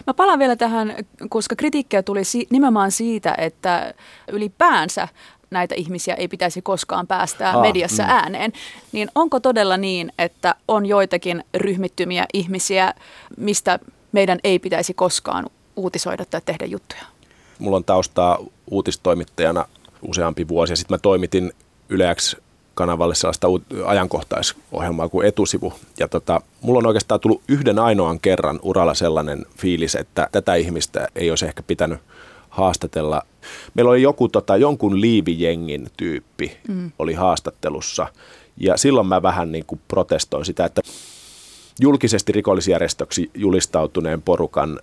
Mä 0.06 0.14
palaan 0.14 0.38
vielä 0.38 0.56
tähän, 0.56 0.94
koska 1.28 1.56
kritiikkiä 1.56 2.02
tuli 2.02 2.24
si- 2.24 2.46
nimenomaan 2.50 2.90
siitä, 2.90 3.34
että 3.38 3.94
ylipäänsä 4.32 5.08
näitä 5.50 5.74
ihmisiä 5.74 6.14
ei 6.14 6.28
pitäisi 6.28 6.62
koskaan 6.62 7.06
päästää 7.06 7.56
Aa, 7.56 7.62
mediassa 7.62 8.02
mm. 8.02 8.10
ääneen. 8.10 8.52
Niin 8.92 9.08
onko 9.14 9.40
todella 9.40 9.76
niin, 9.76 10.12
että 10.18 10.54
on 10.68 10.86
joitakin 10.86 11.44
ryhmittymiä 11.54 12.26
ihmisiä, 12.32 12.94
mistä 13.36 13.78
meidän 14.12 14.38
ei 14.44 14.58
pitäisi 14.58 14.94
koskaan 14.94 15.46
uutisoida 15.76 16.24
tai 16.24 16.40
tehdä 16.44 16.64
juttuja? 16.64 17.02
Mulla 17.58 17.76
on 17.76 17.84
taustaa 17.84 18.38
uutistoimittajana 18.70 19.64
useampi 20.02 20.48
vuosi 20.48 20.72
ja 20.72 20.76
sitten 20.76 20.94
mä 20.94 20.98
toimitin 20.98 21.52
Yleäksi 21.88 22.36
kanavalle 22.80 23.14
sellaista 23.14 23.46
ajankohtaisohjelmaa 23.86 25.08
kuin 25.08 25.26
etusivu. 25.26 25.72
Ja 25.98 26.08
tota, 26.08 26.40
mulla 26.60 26.78
on 26.78 26.86
oikeastaan 26.86 27.20
tullut 27.20 27.42
yhden 27.48 27.78
ainoan 27.78 28.20
kerran 28.20 28.60
uralla 28.62 28.94
sellainen 28.94 29.46
fiilis, 29.58 29.94
että 29.94 30.28
tätä 30.32 30.54
ihmistä 30.54 31.08
ei 31.14 31.30
olisi 31.30 31.46
ehkä 31.46 31.62
pitänyt 31.62 31.98
haastatella. 32.48 33.22
Meillä 33.74 33.90
oli 33.90 34.02
joku 34.02 34.28
tota, 34.28 34.56
jonkun 34.56 35.00
liivijengin 35.00 35.86
tyyppi 35.96 36.56
mm. 36.68 36.92
oli 36.98 37.14
haastattelussa 37.14 38.06
ja 38.56 38.76
silloin 38.76 39.06
mä 39.06 39.22
vähän 39.22 39.52
niin 39.52 39.64
kuin 39.66 39.80
protestoin 39.88 40.44
sitä, 40.44 40.64
että 40.64 40.82
julkisesti 41.80 42.32
rikollisjärjestöksi 42.32 43.30
julistautuneen 43.34 44.22
porukan 44.22 44.80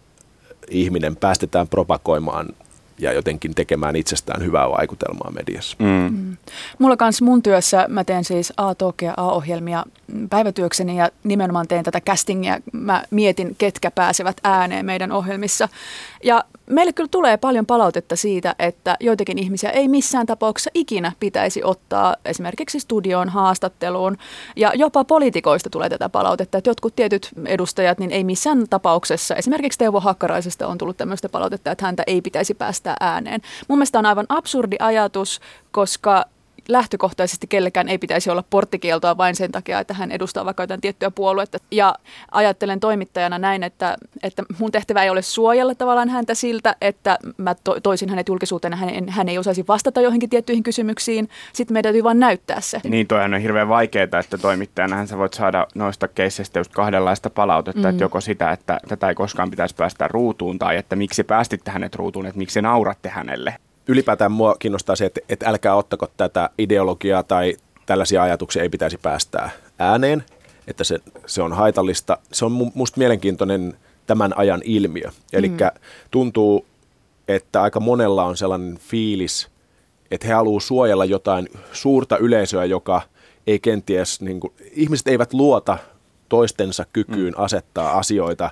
ihminen 0.70 1.16
päästetään 1.16 1.68
propagoimaan 1.68 2.48
ja 3.00 3.14
jotenkin 3.14 3.56
tekemään 3.56 3.96
itsestään 3.96 4.44
hyvää 4.44 4.70
vaikutelmaa 4.70 5.32
mediassa. 5.32 5.78
Mm. 5.80 5.88
Mm. 5.88 6.38
Mulla 6.80 6.98
kanssa 6.98 7.26
mun 7.26 7.44
työssä, 7.44 7.86
mä 7.88 8.04
teen 8.04 8.24
siis 8.24 8.54
A-talk 8.58 9.02
ja 9.02 9.14
A-ohjelmia 9.18 9.84
päivätyökseni 10.30 10.98
ja 10.98 11.10
nimenomaan 11.24 11.68
teen 11.68 11.84
tätä 11.84 12.02
castingia. 12.02 12.60
Mä 12.74 13.04
mietin, 13.12 13.56
ketkä 13.58 13.92
pääsevät 13.92 14.38
ääneen 14.44 14.86
meidän 14.86 15.12
ohjelmissa. 15.12 15.70
Ja 16.24 16.44
meille 16.70 16.94
kyllä 16.94 17.10
tulee 17.12 17.38
paljon 17.38 17.66
palautetta 17.66 18.16
siitä, 18.16 18.56
että 18.60 18.98
joitakin 19.00 19.38
ihmisiä 19.38 19.70
ei 19.70 19.88
missään 19.88 20.26
tapauksessa 20.26 20.72
ikinä 20.74 21.12
pitäisi 21.20 21.64
ottaa 21.64 22.16
esimerkiksi 22.26 22.80
studioon 22.80 23.30
haastatteluun. 23.30 24.18
Ja 24.56 24.72
jopa 24.76 25.04
poliitikoista 25.04 25.70
tulee 25.70 25.90
tätä 25.90 26.10
palautetta, 26.10 26.58
että 26.58 26.70
jotkut 26.70 26.96
tietyt 26.96 27.30
edustajat 27.46 28.00
niin 28.00 28.12
ei 28.12 28.24
missään 28.24 28.66
tapauksessa, 28.70 29.36
esimerkiksi 29.36 29.80
Teuvo 29.80 30.00
Hakkaraisesta 30.00 30.68
on 30.68 30.78
tullut 30.78 30.98
tämmöistä 30.98 31.30
palautetta, 31.30 31.72
että 31.72 31.86
häntä 31.86 32.04
ei 32.08 32.22
pitäisi 32.22 32.54
päästää 32.54 32.96
ääneen. 33.00 33.42
Mun 33.68 33.78
mielestä 33.78 34.00
on 34.00 34.06
aivan 34.06 34.26
absurdi 34.30 34.76
ajatus, 34.80 35.40
koska 35.72 36.26
lähtökohtaisesti 36.70 37.48
kellekään 37.48 37.90
ei 37.90 37.98
pitäisi 37.98 38.30
olla 38.30 38.44
porttikieltoa 38.50 39.18
vain 39.18 39.36
sen 39.36 39.52
takia, 39.52 39.80
että 39.80 39.94
hän 39.94 40.12
edustaa 40.12 40.46
vaikka 40.46 40.64
jotain 40.64 40.82
tiettyä 40.82 41.12
puoluetta. 41.12 41.58
Ja 41.72 41.96
ajattelen 42.32 42.80
toimittajana 42.80 43.40
näin, 43.40 43.64
että, 43.64 43.98
että 44.24 44.44
mun 44.60 44.72
tehtävä 44.72 45.04
ei 45.04 45.10
ole 45.10 45.22
suojella 45.22 45.76
tavallaan 45.76 46.10
häntä 46.10 46.34
siltä, 46.34 46.76
että 46.82 47.18
mä 47.38 47.56
to, 47.64 47.80
toisin 47.80 48.10
hänet 48.10 48.28
julkisuuteen, 48.28 48.74
hän, 48.74 49.10
hän 49.10 49.30
ei 49.30 49.38
osaisi 49.38 49.66
vastata 49.68 50.02
johonkin 50.02 50.30
tiettyihin 50.30 50.64
kysymyksiin. 50.64 51.30
Sitten 51.54 51.74
meidän 51.74 51.84
täytyy 51.84 52.04
vain 52.04 52.20
näyttää 52.20 52.62
se. 52.62 52.82
Niin, 52.84 53.08
toihan 53.08 53.34
on 53.34 53.42
hirveän 53.42 53.70
vaikeaa, 53.70 54.20
että 54.20 54.38
toimittajana 54.38 55.06
sä 55.06 55.18
voit 55.18 55.34
saada 55.34 55.68
noista 55.76 56.08
keisseistä 56.08 56.60
just 56.60 56.72
kahdenlaista 56.72 57.30
palautetta, 57.30 57.82
mm. 57.82 57.90
että 57.90 58.04
joko 58.04 58.22
sitä, 58.22 58.52
että 58.52 58.80
tätä 58.88 59.10
ei 59.10 59.16
koskaan 59.16 59.50
pitäisi 59.50 59.76
päästä 59.76 60.08
ruutuun, 60.08 60.60
tai 60.60 60.78
että 60.78 60.96
miksi 60.96 61.24
päästitte 61.24 61.72
hänet 61.72 61.96
ruutuun, 61.96 62.26
että 62.26 62.38
miksi 62.38 62.62
nauratte 62.62 63.10
hänelle 63.10 63.56
ylipäätään 63.88 64.32
mua 64.32 64.56
kiinnostaa 64.60 64.96
se, 64.96 65.06
että, 65.06 65.22
että 65.30 65.50
älkää 65.50 65.76
ottako 65.76 66.08
tätä 66.18 66.50
ideologiaa 66.58 67.24
tai 67.24 67.58
tällaisia 67.86 68.24
ajatuksia 68.24 68.64
ei 68.64 68.70
pitäisi 68.70 68.98
päästää 68.98 69.50
ääneen, 69.80 70.24
että 70.68 70.84
se, 70.84 71.00
se 71.26 71.42
on 71.42 71.54
haitallista. 71.54 72.18
Se 72.32 72.46
on 72.46 72.72
musta 72.74 72.98
mielenkiintoinen 72.98 73.78
tämän 74.08 74.38
ajan 74.38 74.62
ilmiö. 74.64 75.10
Eli 75.34 75.50
mm. 75.50 75.58
tuntuu, 76.12 76.66
että 77.28 77.62
aika 77.62 77.80
monella 77.80 78.24
on 78.24 78.38
sellainen 78.38 78.78
fiilis, 78.78 79.48
että 80.12 80.28
he 80.28 80.34
haluavat 80.34 80.64
suojella 80.64 81.06
jotain 81.06 81.50
suurta 81.72 82.18
yleisöä, 82.18 82.66
joka 82.66 83.02
ei 83.48 83.60
kenties, 83.60 84.22
niin 84.22 84.40
kuin, 84.40 84.54
ihmiset 84.72 85.08
eivät 85.08 85.34
luota 85.34 85.78
toistensa 86.30 86.86
kykyyn 86.94 87.34
mm. 87.38 87.44
asettaa 87.44 87.98
asioita 87.98 88.52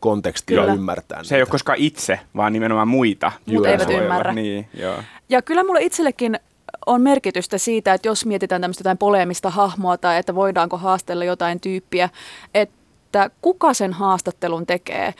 kontekstia 0.00 0.60
kyllä. 0.60 0.74
ymmärtää. 0.74 1.24
Se 1.24 1.34
ei 1.34 1.42
ole 1.42 1.48
koskaan 1.48 1.78
itse, 1.78 2.20
vaan 2.36 2.52
nimenomaan 2.52 2.88
muita. 2.88 3.32
Mutta 3.46 3.68
eivät 3.68 3.90
ymmärrä. 3.90 4.32
Niin, 4.32 4.68
joo. 4.74 4.96
Ja 5.28 5.42
kyllä 5.42 5.64
mulle 5.64 5.82
itsellekin 5.82 6.40
on 6.86 7.02
merkitystä 7.02 7.58
siitä, 7.58 7.94
että 7.94 8.08
jos 8.08 8.26
mietitään 8.26 8.60
tämmöistä 8.60 8.80
jotain 8.80 8.98
poleemista 8.98 9.50
hahmoa 9.50 9.96
tai 9.96 10.18
että 10.18 10.34
voidaanko 10.34 10.76
haastella 10.76 11.24
jotain 11.24 11.60
tyyppiä, 11.60 12.08
että 12.54 13.30
kuka 13.42 13.74
sen 13.74 13.92
haastattelun 13.92 14.66
tekee 14.66 15.14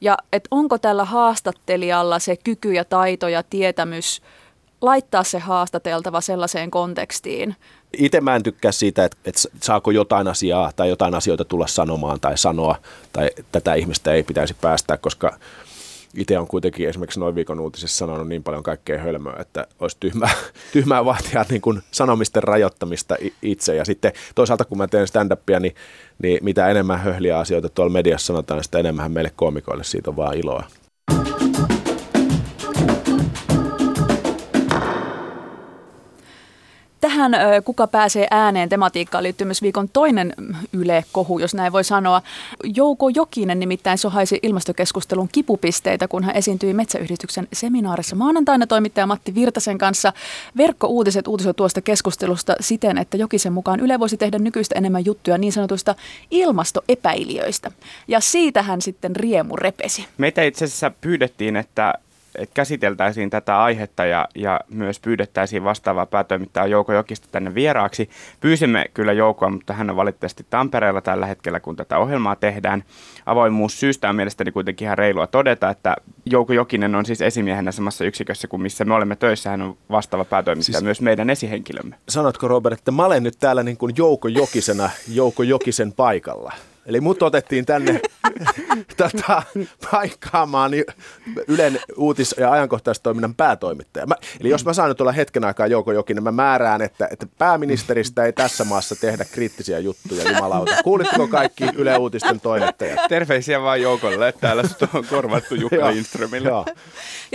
ja 0.00 0.16
että 0.32 0.48
onko 0.50 0.78
tällä 0.78 1.04
haastattelijalla 1.04 2.18
se 2.18 2.36
kyky 2.36 2.72
ja 2.72 2.84
taito 2.84 3.28
ja 3.28 3.42
tietämys 3.42 4.22
laittaa 4.80 5.24
se 5.24 5.38
haastateltava 5.38 6.20
sellaiseen 6.20 6.70
kontekstiin, 6.70 7.56
itse 7.98 8.20
mä 8.20 8.36
en 8.36 8.42
tykkää 8.42 8.72
siitä, 8.72 9.04
että, 9.04 9.16
että 9.24 9.40
saako 9.62 9.90
jotain 9.90 10.28
asiaa 10.28 10.72
tai 10.76 10.88
jotain 10.88 11.14
asioita 11.14 11.44
tulla 11.44 11.66
sanomaan 11.66 12.20
tai 12.20 12.38
sanoa, 12.38 12.76
tai 13.12 13.30
tätä 13.52 13.74
ihmistä 13.74 14.12
ei 14.12 14.22
pitäisi 14.22 14.54
päästää, 14.60 14.96
koska 14.96 15.38
itse 16.14 16.38
on 16.38 16.46
kuitenkin 16.46 16.88
esimerkiksi 16.88 17.20
noin 17.20 17.34
viikon 17.34 17.60
uutisissa 17.60 17.96
sanonut 17.96 18.28
niin 18.28 18.42
paljon 18.42 18.62
kaikkea 18.62 18.98
hölmöä, 18.98 19.36
että 19.38 19.66
olisi 19.80 19.96
tyhmää, 20.00 20.30
tyhmää 20.72 21.04
vaatia 21.04 21.44
niin 21.48 21.60
kuin 21.60 21.82
sanomisten 21.90 22.42
rajoittamista 22.42 23.16
itse. 23.42 23.74
Ja 23.74 23.84
sitten 23.84 24.12
toisaalta 24.34 24.64
kun 24.64 24.78
mä 24.78 24.88
teen 24.88 25.06
stand-upia, 25.08 25.60
niin, 25.60 25.74
niin 26.22 26.38
mitä 26.42 26.68
enemmän 26.68 27.00
höhliä 27.00 27.38
asioita 27.38 27.68
tuolla 27.68 27.92
mediassa 27.92 28.26
sanotaan, 28.26 28.58
niin 28.58 28.64
sitä 28.64 28.78
enemmän 28.78 29.12
meille 29.12 29.32
koomikoille 29.36 29.84
siitä 29.84 30.10
on 30.10 30.16
vaan 30.16 30.36
iloa. 30.36 30.64
Tähän 37.00 37.32
Kuka 37.64 37.86
pääsee 37.86 38.26
ääneen 38.30 38.68
tematiikkaan 38.68 39.24
liittyy 39.24 39.44
myös 39.44 39.62
viikon 39.62 39.88
toinen 39.88 40.34
Yle-kohu, 40.72 41.38
jos 41.38 41.54
näin 41.54 41.72
voi 41.72 41.84
sanoa. 41.84 42.22
Jouko 42.64 43.08
Jokinen 43.08 43.58
nimittäin 43.58 43.98
sohaisi 43.98 44.38
ilmastokeskustelun 44.42 45.28
kipupisteitä, 45.32 46.08
kun 46.08 46.24
hän 46.24 46.36
esiintyi 46.36 46.72
Metsäyhdistyksen 46.72 47.48
seminaarissa 47.52 48.16
maanantaina 48.16 48.66
toimittaja 48.66 49.06
Matti 49.06 49.34
Virtasen 49.34 49.78
kanssa. 49.78 50.12
Verkkouutiset 50.56 51.28
uutisoi 51.28 51.54
tuosta 51.54 51.80
keskustelusta 51.80 52.54
siten, 52.60 52.98
että 52.98 53.16
Jokisen 53.16 53.52
mukaan 53.52 53.80
Yle 53.80 53.98
voisi 53.98 54.16
tehdä 54.16 54.38
nykyistä 54.38 54.74
enemmän 54.78 55.04
juttuja 55.04 55.38
niin 55.38 55.52
sanotuista 55.52 55.94
ilmastoepäilijöistä. 56.30 57.70
Ja 58.08 58.20
siitä 58.20 58.62
hän 58.62 58.82
sitten 58.82 59.16
riemu 59.16 59.56
repesi. 59.56 60.06
Meitä 60.18 60.42
itse 60.42 60.64
asiassa 60.64 60.92
pyydettiin, 61.00 61.56
että 61.56 61.94
että 62.34 62.54
käsiteltäisiin 62.54 63.30
tätä 63.30 63.62
aihetta 63.62 64.04
ja, 64.04 64.28
ja 64.34 64.60
myös 64.68 65.00
pyydettäisiin 65.00 65.64
vastaavaa 65.64 66.06
päätoimittajaa 66.06 66.66
Jouko 66.66 66.92
Jokista 66.92 67.28
tänne 67.32 67.54
vieraaksi. 67.54 68.10
Pyysimme 68.40 68.84
kyllä 68.94 69.12
Joukoa, 69.12 69.50
mutta 69.50 69.72
hän 69.72 69.90
on 69.90 69.96
valitettavasti 69.96 70.46
Tampereella 70.50 71.00
tällä 71.00 71.26
hetkellä, 71.26 71.60
kun 71.60 71.76
tätä 71.76 71.98
ohjelmaa 71.98 72.36
tehdään. 72.36 72.84
Avoimuus 73.26 73.80
syystä 73.80 74.08
on 74.08 74.16
mielestäni 74.16 74.52
kuitenkin 74.52 74.86
ihan 74.86 74.98
reilua 74.98 75.26
todeta, 75.26 75.70
että 75.70 75.96
Jouko 76.26 76.52
Jokinen 76.52 76.94
on 76.94 77.06
siis 77.06 77.22
esimiehenä 77.22 77.72
samassa 77.72 78.04
yksikössä 78.04 78.48
kuin 78.48 78.62
missä 78.62 78.84
me 78.84 78.94
olemme 78.94 79.16
töissä. 79.16 79.50
Hän 79.50 79.62
on 79.62 79.76
vastaava 79.90 80.24
päätoimittaja 80.24 80.72
siis, 80.72 80.84
myös 80.84 81.00
meidän 81.00 81.30
esihenkilömme. 81.30 81.96
Sanotko 82.08 82.48
Robert, 82.48 82.78
että 82.78 82.90
mä 82.90 83.04
olen 83.04 83.22
nyt 83.22 83.38
täällä 83.40 83.62
niin 83.62 83.76
kuin 83.76 83.94
Jouko 83.96 84.28
Jokisena 84.28 84.90
Jouko 85.08 85.42
Jokisen 85.42 85.92
paikalla? 85.92 86.52
Eli 86.90 87.00
mut 87.00 87.22
otettiin 87.22 87.66
tänne 87.66 88.00
tota, 88.96 89.42
paikkaamaan 89.90 90.72
Ylen 91.48 91.80
uutis- 91.96 92.34
ja 92.38 92.52
ajankohtaistoiminnan 92.52 93.34
päätoimittaja. 93.34 94.06
Mä, 94.06 94.14
eli 94.40 94.48
jos 94.48 94.64
mä 94.64 94.72
saan 94.72 94.88
nyt 94.88 95.00
olla 95.00 95.12
hetken 95.12 95.44
aikaa 95.44 95.66
Jouko 95.66 95.92
Jokinen, 95.92 96.22
mä 96.22 96.32
määrään, 96.32 96.82
että, 96.82 97.08
että 97.10 97.26
pääministeristä 97.38 98.24
ei 98.24 98.32
tässä 98.32 98.64
maassa 98.64 98.96
tehdä 98.96 99.24
kriittisiä 99.24 99.78
juttuja, 99.78 100.32
jumalauta. 100.32 100.76
Kuulitteko 100.84 101.28
kaikki 101.28 101.64
Yle 101.74 101.96
Uutisten 101.96 102.40
toimittajat? 102.40 103.00
Terveisiä 103.08 103.62
vaan 103.62 103.82
Joukolle, 103.82 104.28
että 104.28 104.40
täällä 104.40 104.62
sut 104.68 104.94
on 104.94 105.04
korvattu 105.10 105.54
Jukka 105.54 105.76
Joo, 105.76 105.90
Lindströmille. 105.90 106.48
Joo. 106.48 106.66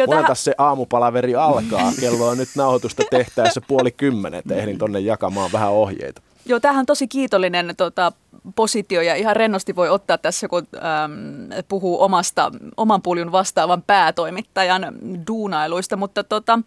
Taas 0.08 0.44
se 0.44 0.56
aamupalaveri 0.58 1.36
alkaa. 1.36 1.92
Kello 2.00 2.28
on 2.28 2.38
nyt 2.38 2.50
nauhoitusta 2.56 3.04
tehtäessä 3.10 3.62
puoli 3.62 3.92
kymmenen, 3.92 4.40
että 4.40 4.56
ehdin 4.56 4.78
tonne 4.78 5.00
jakamaan 5.00 5.52
vähän 5.52 5.72
ohjeita. 5.72 6.22
Joo, 6.46 6.60
tämähän 6.60 6.80
on 6.80 6.86
tosi 6.86 7.08
kiitollinen 7.08 7.74
tota, 7.78 8.12
positio 8.56 9.02
ja 9.02 9.16
ihan 9.16 9.36
rennosti 9.36 9.76
voi 9.76 9.90
ottaa 9.90 10.18
tässä, 10.18 10.48
kun 10.48 10.68
äm, 10.76 11.64
puhuu 11.68 12.04
omasta, 12.04 12.52
oman 12.78 13.02
puljun 13.02 13.32
vastaavan 13.32 13.82
päätoimittajan 13.82 14.96
duunailuista, 15.28 15.98
mutta 15.98 16.24
tota, 16.24 16.60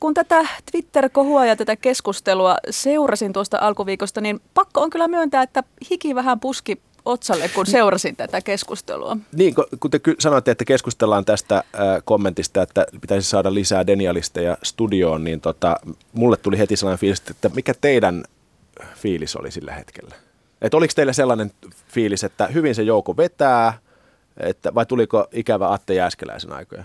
kun 0.00 0.14
tätä 0.14 0.46
Twitter-kohua 0.72 1.46
ja 1.46 1.56
tätä 1.56 1.76
keskustelua 1.76 2.56
seurasin 2.70 3.32
tuosta 3.32 3.58
alkuviikosta, 3.60 4.20
niin 4.20 4.40
pakko 4.54 4.80
on 4.80 4.90
kyllä 4.90 5.08
myöntää, 5.08 5.42
että 5.42 5.62
hiki 5.90 6.14
vähän 6.14 6.40
puski 6.40 6.80
otsalle, 7.04 7.48
kun 7.48 7.66
seurasin 7.66 8.16
tätä 8.16 8.40
keskustelua. 8.40 9.16
Niin, 9.32 9.54
kun- 9.80 9.90
te 9.90 10.00
sanoitte, 10.18 10.50
että 10.50 10.64
keskustellaan 10.64 11.24
tästä 11.24 11.56
äh, 11.56 11.62
kommentista, 12.04 12.62
että 12.62 12.86
pitäisi 13.00 13.30
saada 13.30 13.54
lisää 13.54 13.86
denialisteja 13.86 14.58
studioon, 14.62 15.24
niin 15.24 15.40
tota, 15.40 15.76
mulle 16.12 16.36
tuli 16.36 16.58
heti 16.58 16.76
sellainen 16.76 16.98
fiilis, 16.98 17.22
että 17.30 17.48
mikä 17.48 17.74
teidän 17.80 18.24
fiilis 18.94 19.36
oli 19.36 19.50
sillä 19.50 19.72
hetkellä? 19.72 20.14
Et 20.62 20.74
oliko 20.74 20.92
teillä 20.96 21.12
sellainen 21.12 21.50
fiilis, 21.88 22.24
että 22.24 22.46
hyvin 22.46 22.74
se 22.74 22.82
joukko 22.82 23.16
vetää, 23.16 23.72
että, 24.36 24.74
vai 24.74 24.86
tuliko 24.86 25.26
ikävä 25.32 25.72
Atte 25.72 25.94
Jääskeläisen 25.94 26.52
aikoja? 26.52 26.84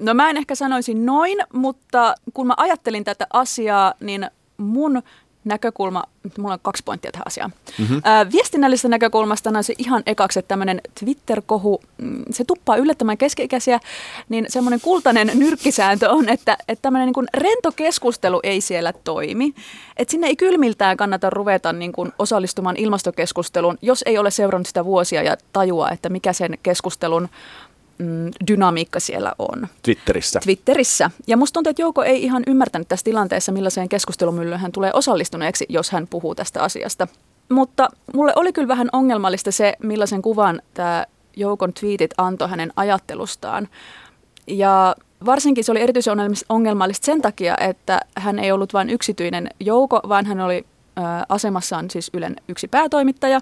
No 0.00 0.14
mä 0.14 0.30
en 0.30 0.36
ehkä 0.36 0.54
sanoisi 0.54 0.94
noin, 0.94 1.38
mutta 1.52 2.14
kun 2.34 2.46
mä 2.46 2.54
ajattelin 2.56 3.04
tätä 3.04 3.26
asiaa, 3.32 3.94
niin 4.00 4.30
mun 4.56 5.02
näkökulma, 5.44 6.04
mulla 6.38 6.54
on 6.54 6.60
kaksi 6.62 6.82
pointtia 6.84 7.12
tähän 7.12 7.26
asiaan. 7.26 7.52
Mm-hmm. 7.78 8.02
Viestinnällisestä 8.32 8.88
näkökulmasta 8.88 9.50
on 9.50 9.64
se 9.64 9.74
ihan 9.78 10.02
ekaksi, 10.06 10.38
että 10.38 10.48
tämmöinen 10.48 10.80
Twitter-kohu, 11.00 11.80
mm, 11.98 12.24
se 12.30 12.44
tuppaa 12.44 12.76
yllättämään 12.76 13.18
keski-ikäisiä, 13.18 13.80
niin 14.28 14.46
semmoinen 14.48 14.80
kultainen 14.80 15.30
nyrkkisääntö 15.34 16.10
on, 16.10 16.28
että, 16.28 16.56
että 16.68 16.82
tämmöinen 16.82 17.06
niin 17.06 17.14
kuin 17.14 17.26
rento 17.34 17.72
keskustelu 17.72 18.40
ei 18.42 18.60
siellä 18.60 18.92
toimi. 19.04 19.54
Että 19.96 20.10
sinne 20.10 20.26
ei 20.26 20.36
kylmiltään 20.36 20.96
kannata 20.96 21.30
ruveta 21.30 21.72
niin 21.72 21.92
kuin 21.92 22.12
osallistumaan 22.18 22.76
ilmastokeskusteluun, 22.76 23.78
jos 23.82 24.02
ei 24.06 24.18
ole 24.18 24.30
seurannut 24.30 24.66
sitä 24.66 24.84
vuosia 24.84 25.22
ja 25.22 25.36
tajua, 25.52 25.90
että 25.90 26.08
mikä 26.08 26.32
sen 26.32 26.58
keskustelun 26.62 27.28
mm, 28.00 28.30
dynamiikka 28.48 29.00
siellä 29.00 29.32
on. 29.38 29.68
Twitterissä. 29.82 30.40
Twitterissä. 30.40 31.10
Ja 31.26 31.36
musta 31.36 31.54
tuntuu, 31.54 31.70
että 31.70 31.82
Jouko 31.82 32.02
ei 32.02 32.22
ihan 32.22 32.42
ymmärtänyt 32.46 32.88
tässä 32.88 33.04
tilanteessa, 33.04 33.52
millaiseen 33.52 33.88
keskustelumyllyyn 33.88 34.60
hän 34.60 34.72
tulee 34.72 34.90
osallistuneeksi, 34.94 35.66
jos 35.68 35.90
hän 35.90 36.06
puhuu 36.06 36.34
tästä 36.34 36.62
asiasta. 36.62 37.08
Mutta 37.48 37.88
mulle 38.14 38.32
oli 38.36 38.52
kyllä 38.52 38.68
vähän 38.68 38.88
ongelmallista 38.92 39.52
se, 39.52 39.74
millaisen 39.82 40.22
kuvan 40.22 40.62
tämä 40.74 41.06
Joukon 41.36 41.72
tweetit 41.72 42.10
antoi 42.18 42.48
hänen 42.48 42.72
ajattelustaan. 42.76 43.68
Ja 44.46 44.96
varsinkin 45.26 45.64
se 45.64 45.72
oli 45.72 45.80
erityisen 45.80 46.18
ongelmallista 46.48 47.06
sen 47.06 47.22
takia, 47.22 47.54
että 47.60 48.00
hän 48.16 48.38
ei 48.38 48.52
ollut 48.52 48.72
vain 48.72 48.90
yksityinen 48.90 49.50
Jouko, 49.60 50.00
vaan 50.08 50.26
hän 50.26 50.40
oli 50.40 50.64
asemassaan 51.28 51.90
siis 51.90 52.10
Ylen 52.14 52.36
yksi 52.48 52.68
päätoimittaja. 52.68 53.40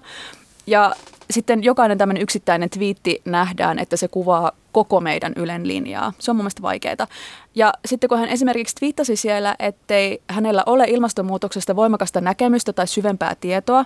Ja 0.67 0.95
sitten 1.31 1.63
jokainen 1.63 1.97
tämmöinen 1.97 2.23
yksittäinen 2.23 2.69
twiitti 2.69 3.21
nähdään, 3.25 3.79
että 3.79 3.97
se 3.97 4.07
kuvaa 4.07 4.51
koko 4.71 5.01
meidän 5.01 5.33
Ylen 5.35 5.67
linjaa. 5.67 6.13
Se 6.19 6.31
on 6.31 6.37
mun 6.37 6.43
mielestä 6.43 6.61
vaikeaa. 6.61 7.07
Ja 7.55 7.73
sitten 7.85 8.07
kun 8.07 8.19
hän 8.19 8.29
esimerkiksi 8.29 8.75
twiittasi 8.75 9.15
siellä, 9.15 9.55
ettei 9.59 10.21
hänellä 10.29 10.63
ole 10.65 10.85
ilmastonmuutoksesta 10.87 11.75
voimakasta 11.75 12.21
näkemystä 12.21 12.73
tai 12.73 12.87
syvempää 12.87 13.35
tietoa, 13.35 13.85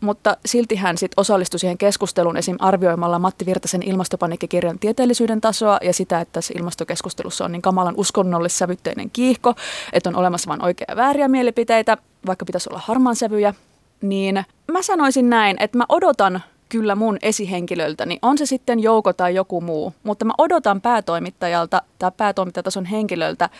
mutta 0.00 0.36
silti 0.46 0.76
hän 0.76 0.98
sitten 0.98 1.20
osallistui 1.20 1.60
siihen 1.60 1.78
keskusteluun 1.78 2.36
esim. 2.36 2.56
arvioimalla 2.58 3.18
Matti 3.18 3.46
Virtasen 3.46 3.82
ilmastopaniikkikirjan 3.82 4.78
tieteellisyyden 4.78 5.40
tasoa 5.40 5.78
ja 5.82 5.92
sitä, 5.92 6.20
että 6.20 6.32
tässä 6.32 6.54
ilmastokeskustelussa 6.56 7.44
on 7.44 7.52
niin 7.52 7.62
kamalan 7.62 7.94
uskonnollissävytteinen 7.96 9.10
kiihko, 9.10 9.54
että 9.92 10.10
on 10.10 10.16
olemassa 10.16 10.48
vain 10.48 10.64
oikea 10.64 10.86
ja 10.88 10.96
vääriä 10.96 11.28
mielipiteitä, 11.28 11.96
vaikka 12.26 12.44
pitäisi 12.44 12.70
olla 12.70 12.82
harmaan 12.84 13.16
sävyjä, 13.16 13.54
niin 14.04 14.44
mä 14.72 14.82
sanoisin 14.82 15.30
näin, 15.30 15.56
että 15.60 15.78
mä 15.78 15.84
odotan 15.88 16.42
kyllä 16.68 16.94
mun 16.94 17.18
esihenkilöltäni, 17.22 18.18
on 18.22 18.38
se 18.38 18.46
sitten 18.46 18.80
Jouko 18.80 19.12
tai 19.12 19.34
joku 19.34 19.60
muu, 19.60 19.94
mutta 20.02 20.24
mä 20.24 20.32
odotan 20.38 20.80
päätoimittajalta 20.80 21.82
tai 21.98 22.12
päätoimittajatason 22.16 22.84
henkilöltä, 22.84 23.50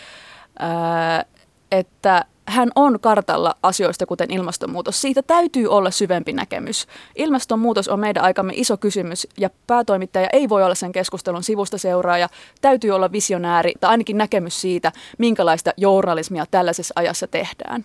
ää, 0.58 1.24
että 1.72 2.24
hän 2.46 2.70
on 2.74 3.00
kartalla 3.00 3.56
asioista, 3.62 4.06
kuten 4.06 4.30
ilmastonmuutos. 4.30 5.00
Siitä 5.00 5.22
täytyy 5.22 5.66
olla 5.66 5.90
syvempi 5.90 6.32
näkemys. 6.32 6.86
Ilmastonmuutos 7.16 7.88
on 7.88 8.00
meidän 8.00 8.24
aikamme 8.24 8.52
iso 8.56 8.76
kysymys 8.76 9.26
ja 9.38 9.50
päätoimittaja 9.66 10.28
ei 10.32 10.48
voi 10.48 10.64
olla 10.64 10.74
sen 10.74 10.92
keskustelun 10.92 11.42
sivusta 11.42 11.78
seuraaja. 11.78 12.28
Täytyy 12.60 12.90
olla 12.90 13.12
visionääri 13.12 13.72
tai 13.80 13.90
ainakin 13.90 14.18
näkemys 14.18 14.60
siitä, 14.60 14.92
minkälaista 15.18 15.70
journalismia 15.76 16.46
tällaisessa 16.50 16.92
ajassa 16.96 17.26
tehdään. 17.26 17.84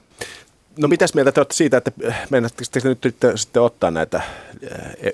No 0.78 0.88
mitäs 0.88 1.14
mieltä 1.14 1.32
te 1.32 1.40
olette 1.40 1.56
siitä, 1.56 1.78
että 1.78 1.92
mennättekö 2.30 2.70
te 2.72 2.90
nyt 2.90 3.16
sitten- 3.36 3.62
ottaa 3.62 3.92
näitä 3.92 4.18
äh, 4.18 4.24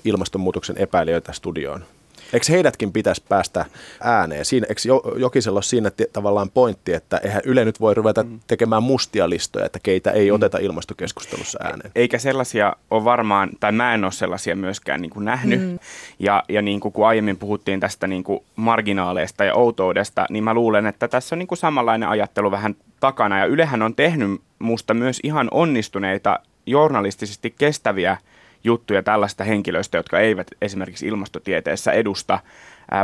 ilmastonmuutoksen 0.06 0.78
epäilijöitä 0.78 1.34
studioon? 1.34 1.86
Eikö 2.34 2.46
heidätkin 2.50 2.92
pitäisi 2.92 3.24
päästä 3.30 3.66
ääneen? 4.02 4.46
Siinä, 4.46 4.66
eikö 4.70 4.82
Jo- 4.86 5.14
Jokisella 5.18 5.58
ole 5.58 5.64
siinä 5.64 5.92
tavallaan 6.14 6.50
pointti, 6.50 6.94
että 6.94 7.18
eihän 7.18 7.42
Yle 7.46 7.66
nyt 7.66 7.80
voi 7.80 7.94
ruveta 7.94 8.26
tekemään 8.48 8.84
mustia 8.84 9.30
listoja, 9.30 9.66
että 9.66 9.80
keitä 9.84 10.12
ei 10.12 10.32
oteta 10.32 10.58
ilmastokeskustelussa 10.58 11.60
ääneen? 11.64 11.92
Eikä 11.96 12.20
sellaisia 12.20 12.76
ole 12.92 13.04
varmaan, 13.04 13.50
tai 13.60 13.72
mä 13.72 13.94
en 13.94 14.04
ole 14.04 14.12
sellaisia 14.12 14.56
myöskään 14.56 15.02
niin 15.02 15.10
kuin 15.10 15.26
nähnyt. 15.26 15.62
Mm. 15.62 15.80
Ja, 16.20 16.44
ja 16.50 16.62
niin 16.62 16.80
kuin, 16.80 16.92
kun 16.92 17.08
aiemmin 17.08 17.38
puhuttiin 17.38 17.80
tästä 17.80 18.08
niin 18.08 18.24
kuin 18.24 18.40
marginaaleista 18.56 19.44
ja 19.44 19.56
outoudesta, 19.56 20.26
niin 20.30 20.44
mä 20.44 20.54
luulen, 20.54 20.86
että 20.86 21.08
tässä 21.08 21.36
on 21.36 21.40
niin 21.40 21.48
kuin 21.48 21.58
samanlainen 21.58 22.10
ajattelu 22.10 22.52
vähän 22.52 22.76
takana. 23.00 23.40
Ja 23.40 23.46
Ylehän 23.46 23.82
on 23.82 23.96
tehnyt 23.96 24.42
musta 24.60 24.94
myös 24.94 25.20
ihan 25.24 25.48
onnistuneita 25.52 26.40
journalistisesti 26.66 27.56
kestäviä 27.58 28.18
juttuja 28.66 29.04
tällaista 29.04 29.44
henkilöistä, 29.44 29.98
jotka 29.98 30.20
eivät 30.20 30.48
esimerkiksi 30.62 31.08
ilmastotieteessä 31.08 31.92
edusta 31.92 32.40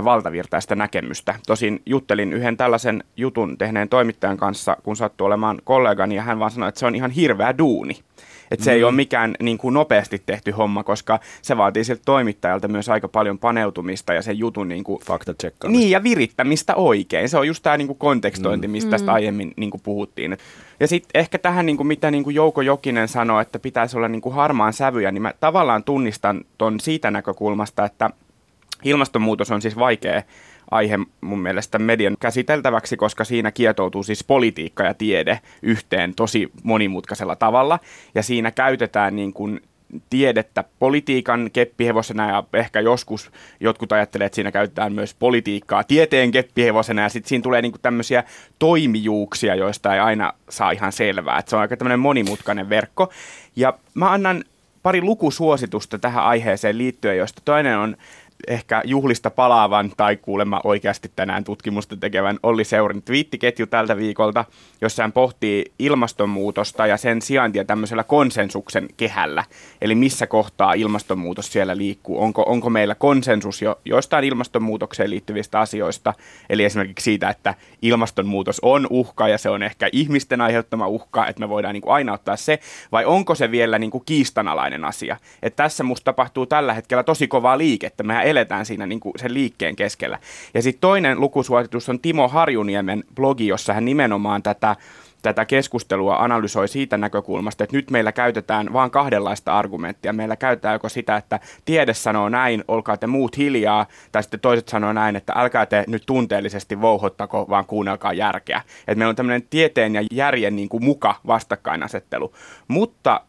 valtavirtaista 0.04 0.76
näkemystä. 0.76 1.36
Tosin 1.48 1.82
juttelin 1.86 2.34
yhden 2.34 2.58
tällaisen 2.58 3.04
jutun 3.18 3.58
tehneen 3.58 3.90
toimittajan 3.90 4.38
kanssa, 4.38 4.78
kun 4.84 4.96
sattui 4.96 5.26
olemaan 5.26 5.62
kollegani, 5.64 6.16
ja 6.16 6.22
hän 6.22 6.40
vaan 6.40 6.52
sanoi, 6.52 6.70
että 6.70 6.80
se 6.80 6.86
on 6.86 6.96
ihan 6.96 7.12
hirveä 7.12 7.58
duuni. 7.58 8.00
Että 8.52 8.64
se 8.64 8.72
ei 8.72 8.84
ole 8.84 8.92
mikään 8.92 9.36
niin 9.42 9.58
kuin 9.58 9.74
nopeasti 9.74 10.22
tehty 10.26 10.52
homma, 10.52 10.84
koska 10.84 11.20
se 11.42 11.58
vaatii 11.58 11.84
siltä 11.84 12.02
toimittajalta 12.06 12.68
myös 12.68 12.90
aika 12.90 13.08
paljon 13.08 13.40
paneutumista 13.40 14.14
ja 14.14 14.22
sen 14.22 14.40
jutun 14.40 14.68
niin 14.68 14.84
kuin, 14.84 15.02
Fakta 15.06 15.34
niin, 15.68 15.90
ja 15.92 16.04
virittämistä 16.04 16.76
oikein. 16.76 17.30
Se 17.30 17.38
on 17.38 17.48
just 17.48 17.64
tämä 17.64 17.78
niinku 17.78 17.96
kontekstointi, 17.96 18.68
mistä 18.68 18.92
tästä 18.92 19.14
aiemmin 19.14 19.54
niinku 19.58 19.78
puhuttiin. 19.84 20.34
Et- 20.34 20.40
Ja 20.80 20.88
sitten 20.88 21.20
ehkä 21.20 21.38
tähän, 21.38 21.66
niinku, 21.66 21.84
mitä 21.84 22.12
niinku 22.12 22.30
Jouko 22.30 22.62
Jokinen 22.62 23.08
sanoi, 23.08 23.42
että 23.42 23.60
pitäisi 23.60 23.98
olla 23.98 24.08
niinku 24.08 24.30
harmaan 24.30 24.74
sävyjä, 24.74 25.12
niin 25.12 25.22
mä 25.22 25.34
tavallaan 25.40 25.84
tunnistan 25.84 26.42
ton 26.58 26.80
siitä 26.80 27.12
näkökulmasta, 27.12 27.86
että 27.86 28.10
ilmastonmuutos 28.84 29.52
on 29.52 29.62
siis 29.62 29.78
vaikea 29.78 30.22
aihe 30.72 31.00
mun 31.22 31.40
mielestä 31.40 31.80
median 31.80 32.18
käsiteltäväksi, 32.20 32.98
koska 32.98 33.24
siinä 33.24 33.52
kietoutuu 33.52 34.04
siis 34.04 34.24
politiikka 34.24 34.84
ja 34.84 34.94
tiede 34.94 35.40
yhteen 35.62 36.16
tosi 36.16 36.52
monimutkaisella 36.64 37.36
tavalla. 37.36 37.80
Ja 38.16 38.24
siinä 38.24 38.52
käytetään 38.52 39.16
niin 39.16 39.34
kuin 39.34 39.62
tiedettä 40.10 40.64
politiikan 40.80 41.50
keppihevosena 41.54 42.30
ja 42.30 42.44
ehkä 42.54 42.80
joskus 42.80 43.32
jotkut 43.60 43.92
ajattelee, 43.92 44.26
että 44.26 44.36
siinä 44.36 44.52
käytetään 44.52 44.94
myös 44.94 45.14
politiikkaa 45.14 45.84
tieteen 45.84 46.32
keppihevosena 46.32 47.02
ja 47.02 47.10
sitten 47.10 47.30
siinä 47.30 47.44
tulee 47.44 47.62
niinku 47.62 47.78
tämmöisiä 47.82 48.24
toimijuuksia, 48.60 49.56
joista 49.56 49.94
ei 49.94 50.00
aina 50.00 50.34
saa 50.50 50.72
ihan 50.72 50.92
selvää. 50.92 51.40
Et 51.40 51.48
se 51.48 51.56
on 51.56 51.62
aika 51.62 51.78
tämmöinen 51.78 52.00
monimutkainen 52.00 52.70
verkko. 52.70 53.12
Ja 53.56 53.74
mä 53.94 54.12
annan 54.12 54.44
pari 54.84 55.02
lukusuositusta 55.02 56.00
tähän 56.00 56.24
aiheeseen 56.24 56.78
liittyen, 56.78 57.18
joista 57.18 57.42
toinen 57.46 57.78
on 57.78 57.98
ehkä 58.48 58.82
juhlista 58.86 59.30
palaavan 59.30 59.92
tai 59.98 60.18
kuulemma 60.18 60.62
oikeasti 60.64 61.12
tänään 61.16 61.44
tutkimusta 61.44 61.98
tekevän 61.98 62.40
Olli 62.44 62.64
Seurin 62.64 63.02
twiittiketju 63.02 63.68
tältä 63.68 63.98
viikolta, 63.98 64.46
jossa 64.82 65.04
hän 65.04 65.12
pohtii 65.12 65.66
ilmastonmuutosta 65.80 66.88
ja 66.88 66.98
sen 66.98 67.22
sijaintia 67.22 67.66
tämmöisellä 67.66 68.04
konsensuksen 68.04 68.88
kehällä. 68.98 69.44
Eli 69.82 69.96
missä 69.96 70.28
kohtaa 70.28 70.74
ilmastonmuutos 70.74 71.54
siellä 71.54 71.78
liikkuu. 71.78 72.22
Onko, 72.22 72.44
onko 72.48 72.70
meillä 72.70 72.96
konsensus 72.96 73.62
jo 73.62 73.80
joistain 73.86 74.24
ilmastonmuutokseen 74.24 75.10
liittyvistä 75.10 75.60
asioista, 75.60 76.14
eli 76.50 76.64
esimerkiksi 76.64 77.04
siitä, 77.04 77.30
että 77.30 77.54
ilmastonmuutos 77.82 78.60
on 78.62 78.88
uhka 78.90 79.28
ja 79.28 79.38
se 79.38 79.50
on 79.50 79.64
ehkä 79.64 79.90
ihmisten 79.92 80.42
aiheuttama 80.42 80.88
uhka, 80.88 81.28
että 81.28 81.40
me 81.40 81.50
voidaan 81.50 81.74
niin 81.74 81.82
kuin 81.82 81.94
aina 81.94 82.14
ottaa 82.14 82.36
se, 82.36 82.60
vai 82.92 83.06
onko 83.06 83.36
se 83.36 83.52
vielä 83.52 83.80
niin 83.80 83.92
kuin 83.92 84.04
kiistanalainen 84.06 84.86
asia. 84.86 85.18
Että 85.44 85.64
tässä 85.64 85.84
musta 85.84 86.06
tapahtuu 86.06 86.46
tällä 86.46 86.74
hetkellä 86.74 87.04
tosi 87.04 87.28
kovaa 87.28 87.58
liikettä, 87.58 88.04
mehän 88.04 88.26
eletään 88.32 88.66
siinä 88.66 88.88
niin 88.88 89.00
kuin 89.00 89.14
sen 89.16 89.34
liikkeen 89.34 89.76
keskellä. 89.76 90.20
Ja 90.54 90.62
sitten 90.62 90.82
toinen 90.82 91.20
lukusuositus 91.20 91.90
on 91.90 92.00
Timo 92.00 92.28
Harjuniemen 92.28 93.04
blogi, 93.16 93.48
jossa 93.48 93.74
hän 93.74 93.86
nimenomaan 93.86 94.44
tätä 94.44 94.76
tätä 95.22 95.46
keskustelua 95.46 96.16
analysoi 96.16 96.68
siitä 96.68 96.98
näkökulmasta, 96.98 97.64
että 97.64 97.76
nyt 97.76 97.92
meillä 97.92 98.12
käytetään 98.12 98.74
vain 98.74 98.92
kahdenlaista 98.92 99.60
argumenttia. 99.60 100.14
Meillä 100.14 100.36
käytetään 100.36 100.76
joko 100.76 100.90
sitä, 100.90 101.16
että 101.16 101.40
tiede 101.66 101.94
sanoo 101.94 102.30
näin, 102.30 102.64
olkaa 102.68 102.98
te 102.98 103.08
muut 103.08 103.38
hiljaa, 103.38 103.86
tai 104.12 104.24
sitten 104.24 104.40
toiset 104.40 104.68
sanoo 104.68 104.94
näin, 104.94 105.16
että 105.16 105.34
älkää 105.36 105.66
te 105.66 105.84
nyt 105.88 106.04
tunteellisesti 106.06 106.82
vouhottako, 106.82 107.46
vaan 107.50 107.66
kuunnelkaa 107.66 108.14
järkeä. 108.14 108.62
Et 108.88 108.98
meillä 108.98 109.10
on 109.10 109.16
tämmöinen 109.16 109.48
tieteen 109.50 109.96
ja 109.96 110.04
järjen 110.12 110.56
niin 110.56 110.70
kuin 110.70 110.84
muka 110.84 111.16
vastakkainasettelu. 111.28 112.34
Mutta 112.68 113.22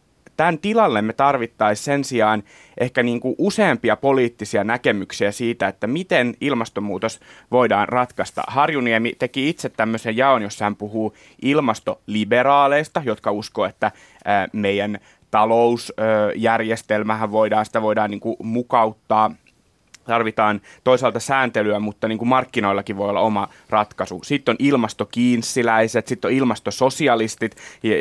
tämän 0.43 0.59
tilalle 0.59 1.03
me 1.03 1.13
tarvittaisiin 1.13 1.85
sen 1.85 2.05
sijaan 2.05 2.43
ehkä 2.79 3.03
niin 3.03 3.21
kuin 3.21 3.35
useampia 3.39 3.97
poliittisia 3.97 4.65
näkemyksiä 4.65 5.33
siitä, 5.33 5.69
että 5.69 5.87
miten 5.87 6.35
ilmastonmuutos 6.41 7.21
voidaan 7.51 7.89
ratkaista. 7.89 8.43
Harjuniemi 8.47 9.13
teki 9.19 9.49
itse 9.49 9.69
tämmöisen 9.69 10.17
jaon, 10.17 10.43
jossa 10.43 10.65
hän 10.65 10.77
puhuu 10.77 11.15
ilmastoliberaaleista, 11.43 13.03
jotka 13.05 13.33
uskoo, 13.33 13.65
että 13.65 13.91
meidän 14.53 14.99
talousjärjestelmähän 15.31 17.33
voidaan, 17.33 17.67
sitä 17.67 17.83
voidaan 17.83 18.11
niin 18.11 18.21
kuin 18.21 18.37
mukauttaa 18.43 19.35
tarvitaan 20.05 20.61
toisaalta 20.85 21.21
sääntelyä, 21.21 21.79
mutta 21.79 22.09
niin 22.09 22.19
kuin 22.19 22.29
markkinoillakin 22.29 22.97
voi 22.97 23.09
olla 23.09 23.21
oma 23.21 23.49
ratkaisu. 23.71 24.21
Sitten 24.25 24.53
on 24.53 24.57
ilmastokiinsiläiset, 24.59 26.07
sitten 26.07 26.29
on 26.29 26.35
ilmastososialistit, 26.35 27.57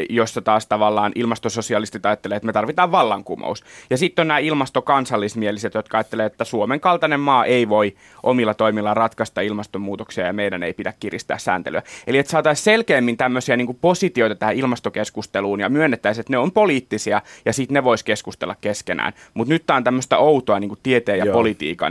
jossa 0.09 0.41
taas 0.41 0.67
tavallaan 0.67 1.11
ilmastososialistit 1.15 2.05
ajattelee, 2.05 2.35
että 2.35 2.45
me 2.45 2.53
tarvitaan 2.53 2.91
vallankumous. 2.91 3.63
Ja 3.89 3.97
sitten 3.97 4.23
on 4.23 4.27
nämä 4.27 4.37
ilmastokansallismieliset, 4.37 5.73
jotka 5.73 5.97
ajattelee, 5.97 6.25
että 6.25 6.43
Suomen 6.43 6.79
kaltainen 6.79 7.19
maa 7.19 7.45
ei 7.45 7.69
voi 7.69 7.95
omilla 8.23 8.53
toimilla 8.53 8.93
ratkaista 8.93 9.41
ilmastonmuutoksia 9.41 10.25
ja 10.25 10.33
meidän 10.33 10.63
ei 10.63 10.73
pidä 10.73 10.93
kiristää 10.99 11.37
sääntelyä. 11.37 11.83
Eli 12.07 12.17
että 12.17 12.31
saataisiin 12.31 12.63
selkeämmin 12.63 13.17
tämmöisiä 13.17 13.57
niin 13.57 13.65
kuin 13.65 13.77
positioita 13.81 14.35
tähän 14.35 14.55
ilmastokeskusteluun 14.55 15.59
ja 15.59 15.69
myönnettäisiin, 15.69 16.21
että 16.21 16.33
ne 16.33 16.37
on 16.37 16.51
poliittisia 16.51 17.21
ja 17.45 17.53
sitten 17.53 17.73
ne 17.73 17.83
vois 17.83 18.03
keskustella 18.03 18.55
keskenään. 18.61 19.13
Mutta 19.33 19.53
nyt 19.53 19.63
tämä 19.67 19.77
on 19.77 19.83
tämmöistä 19.83 20.17
outoa 20.17 20.59
niin 20.59 20.69
kuin 20.69 20.79
tieteen 20.83 21.19
ja 21.19 21.25
Joo. 21.25 21.33
politiikan 21.33 21.90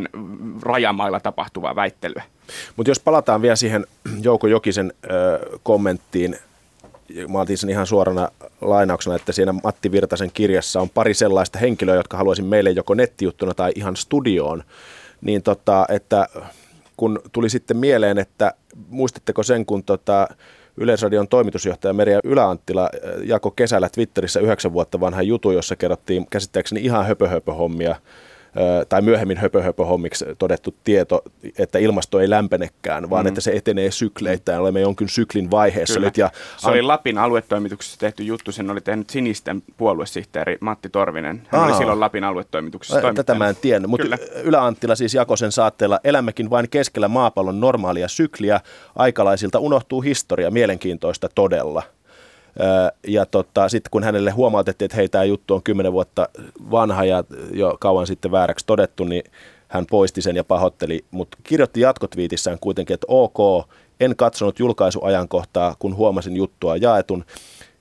rajamailla 0.62 1.20
tapahtuvaa 1.20 1.76
väittelyä. 1.76 2.22
Mutta 2.76 2.90
jos 2.90 3.00
palataan 3.00 3.42
vielä 3.42 3.56
siihen 3.56 3.86
Jouko 4.22 4.46
Jokisen 4.46 4.92
ö, 5.04 5.08
kommenttiin, 5.62 6.36
mä 7.28 7.40
otin 7.40 7.58
sen 7.58 7.70
ihan 7.70 7.86
suorana 7.86 8.28
lainauksena, 8.60 9.16
että 9.16 9.32
siinä 9.32 9.52
Matti 9.52 9.92
Virtasen 9.92 10.30
kirjassa 10.34 10.80
on 10.80 10.90
pari 10.90 11.14
sellaista 11.14 11.58
henkilöä, 11.58 11.94
jotka 11.94 12.16
haluaisin 12.16 12.44
meille 12.44 12.70
joko 12.70 12.94
nettijuttuna 12.94 13.54
tai 13.54 13.72
ihan 13.74 13.96
studioon, 13.96 14.62
niin 15.20 15.42
tota, 15.42 15.86
että 15.88 16.26
kun 16.96 17.20
tuli 17.32 17.50
sitten 17.50 17.76
mieleen, 17.76 18.18
että 18.18 18.54
muistatteko 18.88 19.42
sen, 19.42 19.66
kun 19.66 19.82
tota, 19.82 20.28
Yleisradion 20.76 21.28
toimitusjohtaja 21.28 21.92
Merja 21.94 22.20
Yläanttila 22.24 22.90
jako 23.24 23.50
kesällä 23.50 23.88
Twitterissä 23.88 24.40
yhdeksän 24.40 24.72
vuotta 24.72 25.00
vanha 25.00 25.22
jutu, 25.22 25.50
jossa 25.50 25.76
kerrottiin 25.76 26.26
käsittääkseni 26.30 26.80
ihan 26.80 27.06
höpö 27.06 27.28
hommia 27.58 27.96
tai 28.88 29.02
myöhemmin 29.02 29.40
hommiksi 29.88 30.24
todettu 30.38 30.74
tieto, 30.84 31.22
että 31.58 31.78
ilmasto 31.78 32.20
ei 32.20 32.30
lämpenekään, 32.30 33.10
vaan 33.10 33.24
mm. 33.24 33.28
että 33.28 33.40
se 33.40 33.50
etenee 33.50 33.90
sykleittäin. 33.90 34.60
Olemme 34.60 34.80
jonkin 34.80 35.08
syklin 35.08 35.50
vaiheessa 35.50 35.94
Kyllä. 35.94 36.06
nyt. 36.06 36.16
Ja 36.16 36.30
se 36.56 36.66
an... 36.66 36.72
oli 36.72 36.82
Lapin 36.82 37.18
aluetoimituksessa 37.18 37.98
tehty 37.98 38.22
juttu, 38.22 38.52
sen 38.52 38.70
oli 38.70 38.80
tehnyt 38.80 39.10
sinisten 39.10 39.62
puoluesihteeri 39.76 40.58
Matti 40.60 40.88
Torvinen. 40.88 41.42
Hän 41.48 41.60
Aa. 41.60 41.66
oli 41.66 41.76
silloin 41.76 42.00
Lapin 42.00 42.24
aluetoimituksessa 42.24 43.12
Tätä 43.14 43.34
mä 43.34 43.48
en 43.48 43.56
tiennyt, 43.56 43.90
mutta 43.90 44.06
Ylä-Anttila 44.42 44.94
siis 44.94 45.14
jakoi 45.14 45.38
sen 45.38 45.52
saatteella, 45.52 46.00
elämmekin 46.04 46.50
vain 46.50 46.68
keskellä 46.70 47.08
maapallon 47.08 47.60
normaalia 47.60 48.08
sykliä, 48.08 48.60
aikalaisilta 48.96 49.58
unohtuu 49.58 50.00
historia, 50.00 50.50
mielenkiintoista 50.50 51.28
todella. 51.34 51.82
Ja 53.06 53.26
tota, 53.26 53.68
sitten 53.68 53.90
kun 53.90 54.04
hänelle 54.04 54.30
huomautettiin, 54.30 54.86
että 54.86 54.96
hei, 54.96 55.08
tämä 55.08 55.24
juttu 55.24 55.54
on 55.54 55.62
kymmenen 55.62 55.92
vuotta 55.92 56.28
vanha 56.70 57.04
ja 57.04 57.24
jo 57.52 57.76
kauan 57.80 58.06
sitten 58.06 58.30
vääräksi 58.30 58.66
todettu, 58.66 59.04
niin 59.04 59.22
hän 59.68 59.86
poisti 59.90 60.22
sen 60.22 60.36
ja 60.36 60.44
pahoitteli, 60.44 61.04
mutta 61.10 61.38
kirjoitti 61.42 61.80
jatkotviitissään 61.80 62.58
kuitenkin, 62.60 62.94
että 62.94 63.06
ok, 63.08 63.68
en 64.00 64.16
katsonut 64.16 64.58
julkaisuajankohtaa, 64.58 65.76
kun 65.78 65.96
huomasin 65.96 66.36
juttua 66.36 66.76
jaetun. 66.76 67.24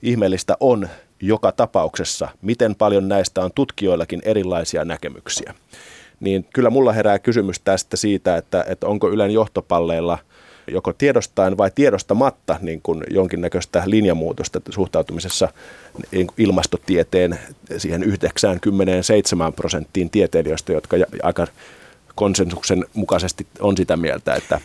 Ihmeellistä 0.02 0.56
on 0.60 0.88
joka 1.20 1.52
tapauksessa, 1.52 2.28
miten 2.42 2.74
paljon 2.74 3.08
näistä 3.08 3.40
on 3.40 3.50
tutkijoillakin 3.54 4.22
erilaisia 4.24 4.84
näkemyksiä. 4.84 5.54
Niin 6.20 6.46
kyllä 6.54 6.70
mulla 6.70 6.92
herää 6.92 7.18
kysymys 7.18 7.60
tästä 7.60 7.96
siitä, 7.96 8.36
että, 8.36 8.64
että 8.68 8.86
onko 8.86 9.10
Ylen 9.10 9.30
johtopalleilla– 9.30 10.18
joko 10.72 10.92
tiedostaen 10.92 11.56
vai 11.56 11.70
tiedostamatta 11.74 12.56
niin 12.60 12.80
kuin 12.82 13.04
jonkinnäköistä 13.10 13.82
linjamuutosta 13.86 14.60
suhtautumisessa 14.70 15.48
niin 16.12 16.26
ilmastotieteen 16.38 17.38
siihen 17.76 18.02
97 18.02 19.52
prosenttiin 19.52 20.10
tieteilijöistä, 20.10 20.72
jotka 20.72 20.96
aika 21.22 21.46
konsensuksen 22.14 22.84
mukaisesti 22.94 23.46
on 23.60 23.76
sitä 23.76 23.96
mieltä, 23.96 24.34
että 24.34 24.60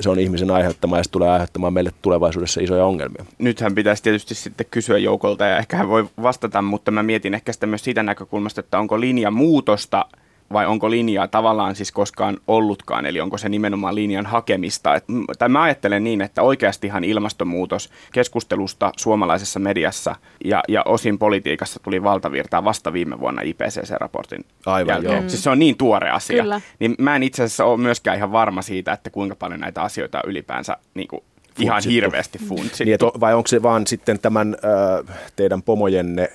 se 0.00 0.10
on 0.10 0.18
ihmisen 0.18 0.50
aiheuttama 0.50 0.96
ja 0.96 1.04
se 1.04 1.10
tulee 1.10 1.30
aiheuttamaan 1.30 1.72
meille 1.72 1.90
tulevaisuudessa 2.02 2.60
isoja 2.60 2.84
ongelmia. 2.84 3.24
Nythän 3.38 3.74
pitäisi 3.74 4.02
tietysti 4.02 4.34
sitten 4.34 4.66
kysyä 4.70 4.98
joukolta 4.98 5.44
ja 5.44 5.58
ehkä 5.58 5.76
hän 5.76 5.88
voi 5.88 6.08
vastata, 6.22 6.62
mutta 6.62 6.90
mä 6.90 7.02
mietin 7.02 7.34
ehkä 7.34 7.52
sitä 7.52 7.66
myös 7.66 7.84
siitä 7.84 8.02
näkökulmasta, 8.02 8.60
että 8.60 8.78
onko 8.78 9.00
linja 9.00 9.30
muutosta 9.30 10.06
vai 10.52 10.66
onko 10.66 10.90
linjaa 10.90 11.28
tavallaan 11.28 11.74
siis 11.74 11.92
koskaan 11.92 12.36
ollutkaan, 12.48 13.06
eli 13.06 13.20
onko 13.20 13.38
se 13.38 13.48
nimenomaan 13.48 13.94
linjan 13.94 14.26
hakemista. 14.26 14.94
Et, 14.94 15.04
tai 15.38 15.48
mä 15.48 15.62
ajattelen 15.62 16.04
niin, 16.04 16.20
että 16.20 16.42
oikeastihan 16.42 17.04
ilmastonmuutos 17.04 17.90
keskustelusta 18.12 18.92
suomalaisessa 18.96 19.60
mediassa 19.60 20.16
ja, 20.44 20.62
ja 20.68 20.82
osin 20.86 21.18
politiikassa 21.18 21.80
tuli 21.82 22.02
valtavirtaa 22.02 22.64
vasta 22.64 22.92
viime 22.92 23.20
vuonna 23.20 23.42
IPCC-raportin 23.42 24.44
Aivan, 24.66 24.94
jälkeen. 24.94 25.20
Joo. 25.20 25.28
Siis 25.28 25.44
se 25.44 25.50
on 25.50 25.58
niin 25.58 25.76
tuore 25.76 26.10
asia. 26.10 26.42
Kyllä. 26.42 26.60
Niin 26.78 26.94
mä 26.98 27.16
en 27.16 27.22
itse 27.22 27.42
asiassa 27.42 27.64
ole 27.64 27.80
myöskään 27.80 28.16
ihan 28.16 28.32
varma 28.32 28.62
siitä, 28.62 28.92
että 28.92 29.10
kuinka 29.10 29.36
paljon 29.36 29.60
näitä 29.60 29.82
asioita 29.82 30.20
ylipäänsä 30.26 30.76
niin 30.94 31.08
kuin 31.08 31.22
ihan 31.58 31.82
hirveästi 31.88 32.38
funtsittu. 32.38 32.84
Niin, 32.84 33.20
vai 33.20 33.34
onko 33.34 33.46
se 33.46 33.62
vaan 33.62 33.86
sitten 33.86 34.18
tämän 34.18 34.56
äh, 34.64 35.16
teidän 35.36 35.62
pomojenne 35.62 36.28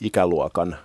ikäluokan 0.00 0.76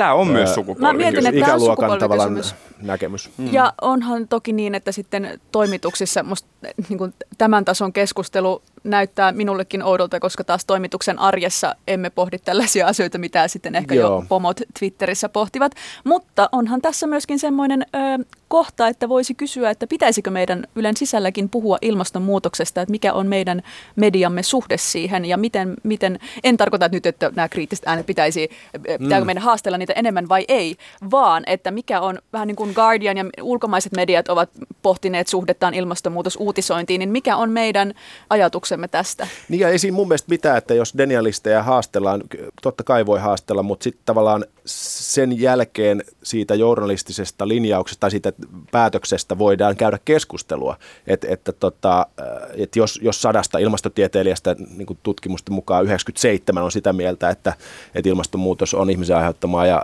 Tämä 0.00 0.14
on 0.14 0.28
myös 0.28 0.54
sukupuoli. 0.54 0.92
Mä 0.92 0.98
mietin, 0.98 1.26
että 1.26 1.40
tämä 1.40 1.92
on 1.92 1.98
tavallaan 1.98 2.42
näkemys. 2.82 3.30
Mm. 3.36 3.52
Ja 3.52 3.72
onhan 3.80 4.28
toki 4.28 4.52
niin, 4.52 4.74
että 4.74 4.92
sitten 4.92 5.40
toimituksissa 5.52 6.22
musta, 6.22 6.48
niin 6.88 6.98
kuin 6.98 7.14
tämän 7.38 7.64
tason 7.64 7.92
keskustelu 7.92 8.62
näyttää 8.84 9.32
minullekin 9.32 9.82
oudolta, 9.82 10.20
koska 10.20 10.44
taas 10.44 10.64
toimituksen 10.64 11.18
arjessa 11.18 11.74
emme 11.88 12.10
pohdi 12.10 12.38
tällaisia 12.38 12.86
asioita, 12.86 13.18
mitä 13.18 13.48
sitten 13.48 13.74
ehkä 13.74 13.94
Joo. 13.94 14.14
jo 14.14 14.24
pomot 14.28 14.60
Twitterissä 14.78 15.28
pohtivat. 15.28 15.72
Mutta 16.04 16.48
onhan 16.52 16.82
tässä 16.82 17.06
myöskin 17.06 17.38
semmoinen 17.38 17.86
ö, 17.94 18.24
kohta, 18.50 18.88
että 18.88 19.08
voisi 19.08 19.34
kysyä, 19.34 19.70
että 19.70 19.86
pitäisikö 19.86 20.30
meidän 20.30 20.64
Ylen 20.76 20.96
sisälläkin 20.96 21.48
puhua 21.48 21.78
ilmastonmuutoksesta, 21.82 22.82
että 22.82 22.90
mikä 22.90 23.12
on 23.12 23.26
meidän 23.26 23.62
mediamme 23.96 24.42
suhde 24.42 24.76
siihen 24.78 25.24
ja 25.24 25.36
miten, 25.36 25.76
miten 25.82 26.18
en 26.44 26.56
tarkoita 26.56 26.88
nyt, 26.88 27.06
että 27.06 27.32
nämä 27.36 27.48
kriittiset 27.48 27.86
äänet 27.86 28.06
pitäisi, 28.06 28.50
pitääkö 28.98 29.24
mm. 29.24 29.26
meidän 29.26 29.42
haastella 29.42 29.78
niitä 29.78 29.92
enemmän 29.92 30.28
vai 30.28 30.44
ei, 30.48 30.76
vaan 31.10 31.42
että 31.46 31.70
mikä 31.70 32.00
on 32.00 32.18
vähän 32.32 32.48
niin 32.48 32.56
kuin 32.56 32.72
Guardian 32.74 33.16
ja 33.16 33.24
ulkomaiset 33.42 33.92
mediat 33.92 34.28
ovat 34.28 34.50
pohtineet 34.82 35.28
suhdettaan 35.28 35.74
ilmastonmuutosuutisointiin, 35.74 36.98
niin 36.98 37.12
mikä 37.12 37.36
on 37.36 37.50
meidän 37.50 37.94
ajatuksemme 38.30 38.88
tästä? 38.88 39.26
Niin 39.48 39.60
ja 39.60 39.68
ei 39.68 39.78
siinä 39.78 39.94
mun 39.94 40.08
mielestä 40.08 40.30
mitään, 40.30 40.58
että 40.58 40.74
jos 40.74 40.94
denialisteja 40.98 41.62
haastellaan, 41.62 42.22
totta 42.62 42.84
kai 42.84 43.06
voi 43.06 43.20
haastella, 43.20 43.62
mutta 43.62 43.84
sitten 43.84 44.02
tavallaan 44.04 44.44
sen 44.64 45.40
jälkeen 45.40 46.04
siitä 46.22 46.54
journalistisesta 46.54 47.48
linjauksesta 47.48 48.00
tai 48.00 48.10
siitä 48.10 48.32
päätöksestä 48.72 49.38
voidaan 49.38 49.76
käydä 49.76 49.98
keskustelua. 50.04 50.76
Et, 51.06 51.24
että 51.24 51.52
tota, 51.52 52.06
et 52.54 52.76
jos, 52.76 53.00
jos 53.02 53.22
sadasta 53.22 53.58
ilmastotieteilijästä 53.58 54.56
niin 54.76 54.98
tutkimusten 55.02 55.54
mukaan 55.54 55.84
97 55.84 56.64
on 56.64 56.72
sitä 56.72 56.92
mieltä, 56.92 57.30
että, 57.30 57.52
että 57.94 58.08
ilmastonmuutos 58.08 58.74
on 58.74 58.90
ihmisen 58.90 59.16
aiheuttamaa 59.16 59.66
ja 59.66 59.82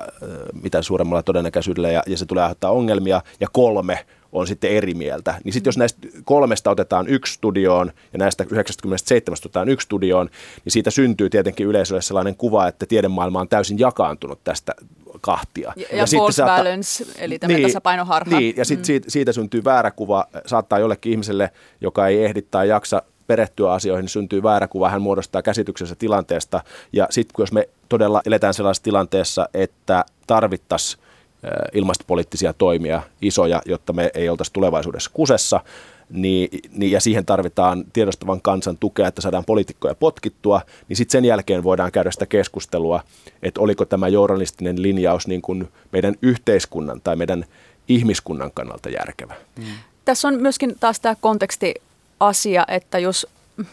mitä 0.62 0.82
suuremmalla 0.82 1.22
todennäköisyydellä 1.22 1.90
ja, 1.90 2.02
ja 2.06 2.18
se 2.18 2.26
tulee 2.26 2.42
aiheuttaa 2.42 2.70
ongelmia 2.70 3.22
ja 3.40 3.48
kolme 3.52 4.06
on 4.36 4.46
sitten 4.46 4.70
eri 4.70 4.94
mieltä. 4.94 5.34
Niin 5.44 5.52
sitten 5.52 5.68
jos 5.68 5.78
näistä 5.78 6.08
kolmesta 6.24 6.70
otetaan 6.70 7.08
yksi 7.08 7.32
studioon 7.32 7.92
ja 8.12 8.18
näistä 8.18 8.44
97 8.50 9.36
otetaan 9.40 9.68
yksi 9.68 9.84
studioon, 9.84 10.28
niin 10.64 10.72
siitä 10.72 10.90
syntyy 10.90 11.30
tietenkin 11.30 11.66
yleisölle 11.66 12.02
sellainen 12.02 12.36
kuva, 12.36 12.68
että 12.68 12.86
tiedemaailma 12.86 13.40
on 13.40 13.48
täysin 13.48 13.78
jakaantunut 13.78 14.44
tästä 14.44 14.74
kahtia. 15.20 15.72
Ja, 15.76 15.86
ja, 15.90 15.96
ja 15.96 16.06
false 16.18 16.36
saattaa, 16.36 16.56
balance, 16.58 17.04
eli 17.18 17.38
tämä 17.38 17.52
niin, 17.52 17.68
tasapainoharha. 17.68 18.38
Niin, 18.38 18.54
ja 18.56 18.64
sitten 18.64 18.82
mm. 18.82 18.86
siitä, 18.86 19.10
siitä 19.10 19.32
syntyy 19.32 19.64
väärä 19.64 19.90
kuva, 19.90 20.26
saattaa 20.46 20.78
jollekin 20.78 21.12
ihmiselle, 21.12 21.50
joka 21.80 22.06
ei 22.06 22.24
ehdi 22.24 22.42
tai 22.42 22.68
jaksa 22.68 23.02
perehtyä 23.26 23.72
asioihin, 23.72 24.02
niin 24.02 24.08
syntyy 24.08 24.42
väärä 24.42 24.68
kuva, 24.68 24.88
hän 24.88 25.02
muodostaa 25.02 25.42
käsityksensä 25.42 25.94
tilanteesta. 25.94 26.60
Ja 26.92 27.06
sitten 27.10 27.34
jos 27.38 27.52
me 27.52 27.68
todella 27.88 28.22
eletään 28.26 28.54
sellaisessa 28.54 28.84
tilanteessa, 28.84 29.48
että 29.54 30.04
tarvittaisiin 30.26 31.05
ilmastopoliittisia 31.74 32.52
toimia 32.52 33.02
isoja, 33.22 33.62
jotta 33.66 33.92
me 33.92 34.10
ei 34.14 34.28
oltaisi 34.28 34.52
tulevaisuudessa 34.52 35.10
kusessa, 35.14 35.60
niin, 36.10 36.48
niin, 36.72 36.92
ja 36.92 37.00
siihen 37.00 37.26
tarvitaan 37.26 37.84
tiedostavan 37.92 38.42
kansan 38.42 38.78
tukea, 38.78 39.08
että 39.08 39.22
saadaan 39.22 39.44
poliitikkoja 39.44 39.94
potkittua, 39.94 40.60
niin 40.88 40.96
sitten 40.96 41.12
sen 41.12 41.24
jälkeen 41.24 41.64
voidaan 41.64 41.92
käydä 41.92 42.10
sitä 42.10 42.26
keskustelua, 42.26 43.00
että 43.42 43.60
oliko 43.60 43.84
tämä 43.84 44.08
journalistinen 44.08 44.82
linjaus 44.82 45.26
niin 45.26 45.42
kuin 45.42 45.68
meidän 45.92 46.14
yhteiskunnan 46.22 47.00
tai 47.00 47.16
meidän 47.16 47.44
ihmiskunnan 47.88 48.50
kannalta 48.54 48.88
järkevä. 48.88 49.34
Mm. 49.56 49.64
Tässä 50.04 50.28
on 50.28 50.34
myöskin 50.42 50.76
taas 50.80 51.00
tämä 51.00 51.16
konteksti 51.20 51.74
asia, 52.20 52.64
että 52.68 52.98
jos 52.98 53.26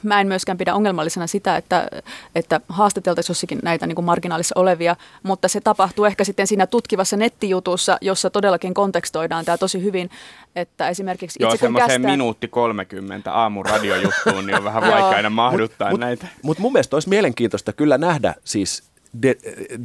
mä 0.04 0.22
en 0.22 0.28
myöskään 0.28 0.58
pidä 0.58 0.74
ongelmallisena 0.74 1.28
sitä, 1.28 1.58
että, 1.58 1.88
että 2.36 2.62
haastateltaisiin 2.69 3.32
jossakin 3.32 3.60
näitä 3.63 3.88
niin 3.88 3.96
kuin 3.96 4.06
marginaalissa 4.06 4.60
olevia, 4.60 4.96
mutta 5.24 5.48
se 5.48 5.62
tapahtuu 5.62 6.06
ehkä 6.06 6.24
sitten 6.24 6.48
siinä 6.48 6.67
tutkivassa 6.67 7.17
nettijutussa, 7.17 7.98
jossa 8.02 8.30
todellakin 8.30 8.74
kontekstoidaan 8.74 9.46
tämä 9.46 9.58
tosi 9.58 9.84
hyvin, 9.84 10.10
että 10.56 10.89
esimerkiksi 10.89 11.43
Joo, 11.43 11.54
itse 11.54 11.67
kun 11.67 11.76
kästään... 11.76 12.02
minuutti 12.02 12.48
30 12.48 13.34
aamun 13.34 13.65
radiojuttuun, 13.65 14.46
niin 14.46 14.56
on 14.56 14.63
vähän 14.63 14.84
vaikea 14.84 15.10
aina 15.10 15.30
mahduttaa 15.30 15.89
mut, 15.89 16.00
näitä. 16.00 16.26
Mutta 16.26 16.39
mut 16.41 16.60
mun 16.60 16.74
mielestä 16.74 16.96
olisi 16.96 17.10
mielenkiintoista 17.10 17.74
kyllä 17.74 17.98
nähdä 17.98 18.36
siis 18.43 18.84
de, 19.22 19.36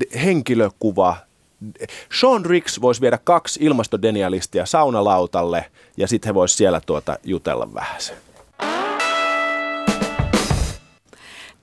de, 0.01 0.21
henkilökuva. 0.23 1.17
Sean 2.21 2.45
Ricks 2.45 2.81
voisi 2.81 3.01
viedä 3.01 3.19
kaksi 3.25 3.61
ilmastodenialistia 3.63 4.67
saunalautalle 4.67 5.71
ja 5.97 6.09
sitten 6.09 6.29
he 6.29 6.35
voisivat 6.35 6.59
siellä 6.59 6.81
tuota 6.87 7.19
jutella 7.25 7.75
vähän 7.75 8.01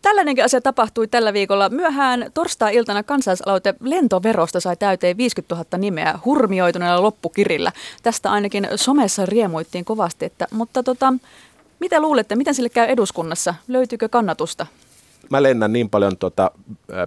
Tällainenkin 0.05 0.45
asia 0.45 0.61
tapahtui 0.61 1.07
tällä 1.07 1.33
viikolla. 1.33 1.69
Myöhään 1.69 2.31
torstai-iltana 2.33 3.03
kansalaisaloite 3.03 3.73
lentoverosta 3.83 4.59
sai 4.59 4.77
täyteen 4.77 5.17
50 5.17 5.55
000 5.55 5.77
nimeä 5.77 6.19
hurmioituneella 6.25 7.01
loppukirillä. 7.03 7.71
Tästä 8.03 8.31
ainakin 8.31 8.67
somessa 8.75 9.25
riemuittiin 9.25 9.85
kovasti, 9.85 10.25
että, 10.25 10.47
mutta 10.51 10.83
tota, 10.83 11.13
mitä 11.79 12.01
luulette, 12.01 12.35
miten 12.35 12.55
sille 12.55 12.69
käy 12.69 12.87
eduskunnassa? 12.87 13.55
Löytyykö 13.67 14.09
kannatusta? 14.09 14.67
Mä 15.29 15.43
lennän 15.43 15.73
niin 15.73 15.89
paljon 15.89 16.17
tota, 16.17 16.51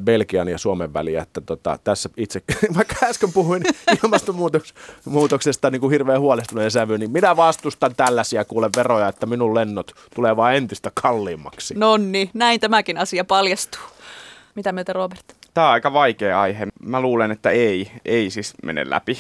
Belgian 0.05 0.49
ja 0.49 0.59
Suomen 0.59 0.95
väliä, 0.95 1.23
että 1.23 1.41
tota, 1.41 1.79
tässä 1.85 2.09
itse, 2.17 2.43
vaikka 2.77 3.07
äsken 3.07 3.33
puhuin 3.33 3.63
ilmastonmuutoksesta 4.05 5.71
niin 5.71 5.81
kuin 5.81 5.91
hirveän 5.91 6.21
huolestuneen 6.21 6.71
sävy, 6.71 6.99
niin 6.99 7.11
minä 7.11 7.37
vastustan 7.37 7.95
tällaisia 7.97 8.45
kuule 8.45 8.71
veroja, 8.77 9.09
että 9.09 9.27
minun 9.27 9.55
lennot 9.55 9.93
tulee 10.15 10.37
vain 10.37 10.57
entistä 10.57 10.93
kalliimmaksi. 11.03 11.75
Nonni, 11.75 12.31
näin 12.35 12.61
tämäkin 12.61 12.99
asia 12.99 13.25
paljastuu. 13.25 13.81
Mitä 14.55 14.73
mieltä 14.73 14.93
Robert? 14.93 15.25
Tämä 15.55 15.67
on 15.67 15.73
aika 15.73 15.93
vaikea 15.93 16.41
aihe. 16.41 16.67
Mä 16.83 17.01
luulen, 17.01 17.31
että 17.31 17.51
ei, 17.51 17.91
ei 18.05 18.31
siis 18.31 18.55
mene 18.63 18.91
läpi 18.91 19.19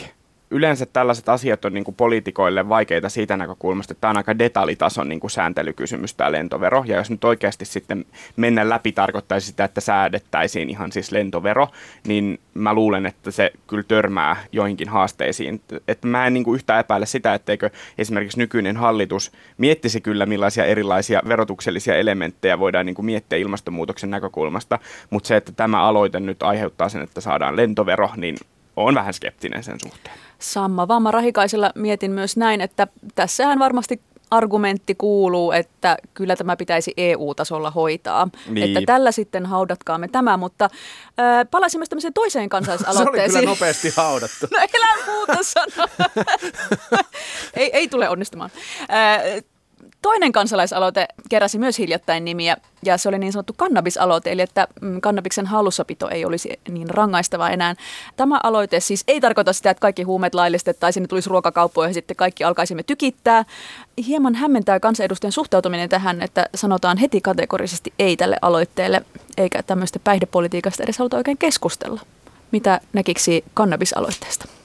yleensä 0.50 0.86
tällaiset 0.86 1.28
asiat 1.28 1.64
on 1.64 1.74
niin 1.74 1.84
kuin 1.84 1.94
poliitikoille 1.94 2.68
vaikeita 2.68 3.08
siitä 3.08 3.36
näkökulmasta, 3.36 3.92
että 3.92 4.00
tämä 4.00 4.10
on 4.10 4.16
aika 4.16 4.38
detaljitason 4.38 5.08
niin 5.08 5.20
kuin 5.20 5.30
sääntelykysymys 5.30 6.14
tämä 6.14 6.32
lentovero. 6.32 6.84
Ja 6.86 6.96
jos 6.96 7.10
nyt 7.10 7.24
oikeasti 7.24 7.64
sitten 7.64 8.04
mennä 8.36 8.68
läpi 8.68 8.92
tarkoittaisi 8.92 9.46
sitä, 9.46 9.64
että 9.64 9.80
säädettäisiin 9.80 10.70
ihan 10.70 10.92
siis 10.92 11.12
lentovero, 11.12 11.68
niin 12.06 12.40
mä 12.54 12.74
luulen, 12.74 13.06
että 13.06 13.30
se 13.30 13.52
kyllä 13.66 13.82
törmää 13.82 14.36
joihinkin 14.52 14.88
haasteisiin. 14.88 15.60
Että 15.88 16.08
mä 16.08 16.26
en 16.26 16.34
niin 16.34 16.44
kuin 16.44 16.54
yhtä 16.54 16.78
epäile 16.78 17.06
sitä, 17.06 17.34
etteikö 17.34 17.70
esimerkiksi 17.98 18.38
nykyinen 18.38 18.76
hallitus 18.76 19.32
miettisi 19.58 20.00
kyllä 20.00 20.26
millaisia 20.26 20.64
erilaisia 20.64 21.22
verotuksellisia 21.28 21.96
elementtejä 21.96 22.58
voidaan 22.58 22.86
niin 22.86 22.94
kuin 22.94 23.06
miettiä 23.06 23.38
ilmastonmuutoksen 23.38 24.10
näkökulmasta, 24.10 24.78
mutta 25.10 25.26
se, 25.26 25.36
että 25.36 25.52
tämä 25.52 25.82
aloite 25.82 26.20
nyt 26.20 26.42
aiheuttaa 26.42 26.88
sen, 26.88 27.02
että 27.02 27.20
saadaan 27.20 27.56
lentovero, 27.56 28.10
niin 28.16 28.36
on 28.76 28.94
vähän 28.94 29.14
skeptinen 29.14 29.62
sen 29.62 29.80
suhteen. 29.80 30.27
Samma 30.38 30.88
Vamma 30.88 31.10
Rahikaisella 31.10 31.72
mietin 31.74 32.10
myös 32.10 32.36
näin, 32.36 32.60
että 32.60 32.86
tässähän 33.14 33.58
varmasti 33.58 34.00
argumentti 34.30 34.94
kuuluu, 34.94 35.52
että 35.52 35.96
kyllä 36.14 36.36
tämä 36.36 36.56
pitäisi 36.56 36.94
EU-tasolla 36.96 37.70
hoitaa. 37.70 38.28
Niin. 38.48 38.76
Että 38.76 38.92
tällä 38.92 39.12
sitten 39.12 39.46
haudatkaamme 39.46 40.08
tämä, 40.08 40.36
mutta 40.36 40.64
äh, 40.64 41.46
palaisin 41.50 41.80
myös 41.80 41.88
tämmöiseen 41.88 42.14
toiseen 42.14 42.48
kansalaisaloitteeseen. 42.48 43.30
Se 43.30 43.38
oli 43.38 43.42
kyllä 43.42 43.54
nopeasti 43.54 43.92
haudattu. 43.96 44.46
no 44.52 44.58
elä 44.74 45.06
muuta 45.06 45.36
sanoa. 45.42 45.88
ei, 47.54 47.70
ei 47.72 47.88
tule 47.88 48.08
onnistumaan. 48.08 48.50
Äh, 48.80 49.44
Toinen 50.02 50.32
kansalaisaloite 50.32 51.08
keräsi 51.28 51.58
myös 51.58 51.78
hiljattain 51.78 52.24
nimiä, 52.24 52.56
ja 52.84 52.98
se 52.98 53.08
oli 53.08 53.18
niin 53.18 53.32
sanottu 53.32 53.54
kannabisaloite, 53.56 54.32
eli 54.32 54.42
että 54.42 54.68
mm, 54.80 55.00
kannabiksen 55.00 55.46
hallussapito 55.46 56.08
ei 56.08 56.24
olisi 56.24 56.60
niin 56.68 56.90
rangaistava 56.90 57.48
enää. 57.48 57.74
Tämä 58.16 58.40
aloite 58.42 58.80
siis 58.80 59.04
ei 59.08 59.20
tarkoita 59.20 59.52
sitä, 59.52 59.70
että 59.70 59.80
kaikki 59.80 60.02
huumeet 60.02 60.34
laillistettaisiin, 60.34 61.02
ne 61.02 61.08
tulisi 61.08 61.30
ruokakauppoihin 61.30 61.90
ja 61.90 61.94
sitten 61.94 62.16
kaikki 62.16 62.44
alkaisimme 62.44 62.82
tykittää. 62.82 63.44
Hieman 64.06 64.34
hämmentää 64.34 64.80
kansanedustajan 64.80 65.32
suhtautuminen 65.32 65.88
tähän, 65.88 66.22
että 66.22 66.48
sanotaan 66.54 66.98
heti 66.98 67.20
kategorisesti 67.20 67.92
ei 67.98 68.16
tälle 68.16 68.36
aloitteelle, 68.42 69.02
eikä 69.36 69.62
tämmöistä 69.62 69.98
päihdepolitiikasta 69.98 70.82
edes 70.82 70.98
haluta 70.98 71.16
oikein 71.16 71.38
keskustella. 71.38 72.00
Mitä 72.52 72.80
näkiksi 72.92 73.44
kannabisaloitteesta? 73.54 74.57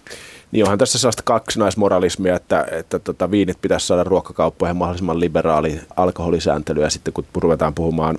Niin 0.54 0.66
onhan 0.66 0.78
tässä 0.78 1.00
sellaista 1.00 1.24
kaksinaismoralismia, 1.24 2.36
että, 2.36 2.66
että 2.72 3.00
tota, 3.00 3.32
viinit 3.32 3.58
pitäisi 3.62 3.88
saada 3.88 4.04
ruokakauppoihin 4.04 4.78
mahdollisimman 4.78 5.20
liberaali 5.20 5.80
alkoholisääntely 5.96 6.82
ja 6.82 6.90
sitten 6.90 7.14
kun 7.14 7.26
ruvetaan 7.36 7.74
puhumaan 7.74 8.18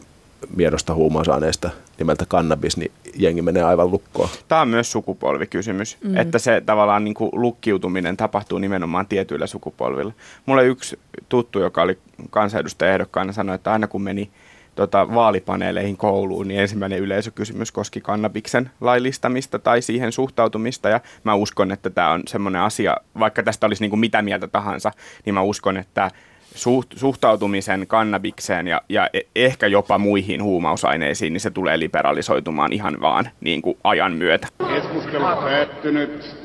miedosta 0.56 0.94
huumausaineista 0.94 1.70
nimeltä 1.98 2.24
kannabis, 2.28 2.76
niin 2.76 2.92
jengi 3.14 3.42
menee 3.42 3.62
aivan 3.62 3.90
lukkoon. 3.90 4.28
Tämä 4.48 4.60
on 4.60 4.68
myös 4.68 4.92
sukupolvikysymys, 4.92 5.96
mm. 6.04 6.16
että 6.16 6.38
se 6.38 6.62
tavallaan 6.66 7.04
niin 7.04 7.14
kuin 7.14 7.30
lukkiutuminen 7.32 8.16
tapahtuu 8.16 8.58
nimenomaan 8.58 9.06
tietyillä 9.06 9.46
sukupolvilla. 9.46 10.12
Mulle 10.46 10.66
yksi 10.66 10.98
tuttu, 11.28 11.58
joka 11.58 11.82
oli 11.82 11.98
kansanedustaja 12.30 12.92
ehdokkaana, 12.92 13.32
sanoi, 13.32 13.54
että 13.54 13.72
aina 13.72 13.86
kun 13.86 14.02
meni– 14.02 14.30
tota, 14.74 15.14
vaalipaneeleihin 15.14 15.96
kouluun, 15.96 16.48
niin 16.48 16.60
ensimmäinen 16.60 16.98
yleisökysymys 16.98 17.72
koski 17.72 18.00
kannabiksen 18.00 18.70
laillistamista 18.80 19.58
tai 19.58 19.82
siihen 19.82 20.12
suhtautumista. 20.12 20.88
Ja 20.88 21.00
mä 21.24 21.34
uskon, 21.34 21.72
että 21.72 21.90
tämä 21.90 22.10
on 22.10 22.22
semmoinen 22.26 22.62
asia, 22.62 22.96
vaikka 23.18 23.42
tästä 23.42 23.66
olisi 23.66 23.82
niin 23.82 23.90
kuin 23.90 24.00
mitä 24.00 24.22
mieltä 24.22 24.48
tahansa, 24.48 24.90
niin 25.24 25.34
mä 25.34 25.42
uskon, 25.42 25.76
että 25.76 26.10
suht, 26.54 26.88
suhtautumisen 26.96 27.86
kannabikseen 27.86 28.66
ja, 28.66 28.82
ja 28.88 29.10
e, 29.12 29.20
ehkä 29.34 29.66
jopa 29.66 29.98
muihin 29.98 30.42
huumausaineisiin, 30.42 31.32
niin 31.32 31.40
se 31.40 31.50
tulee 31.50 31.78
liberalisoitumaan 31.78 32.72
ihan 32.72 33.00
vaan 33.00 33.30
niin 33.40 33.62
kuin 33.62 33.78
ajan 33.84 34.12
myötä. 34.12 34.48
Keskustelu 34.74 35.24
päättynyt. 35.24 36.36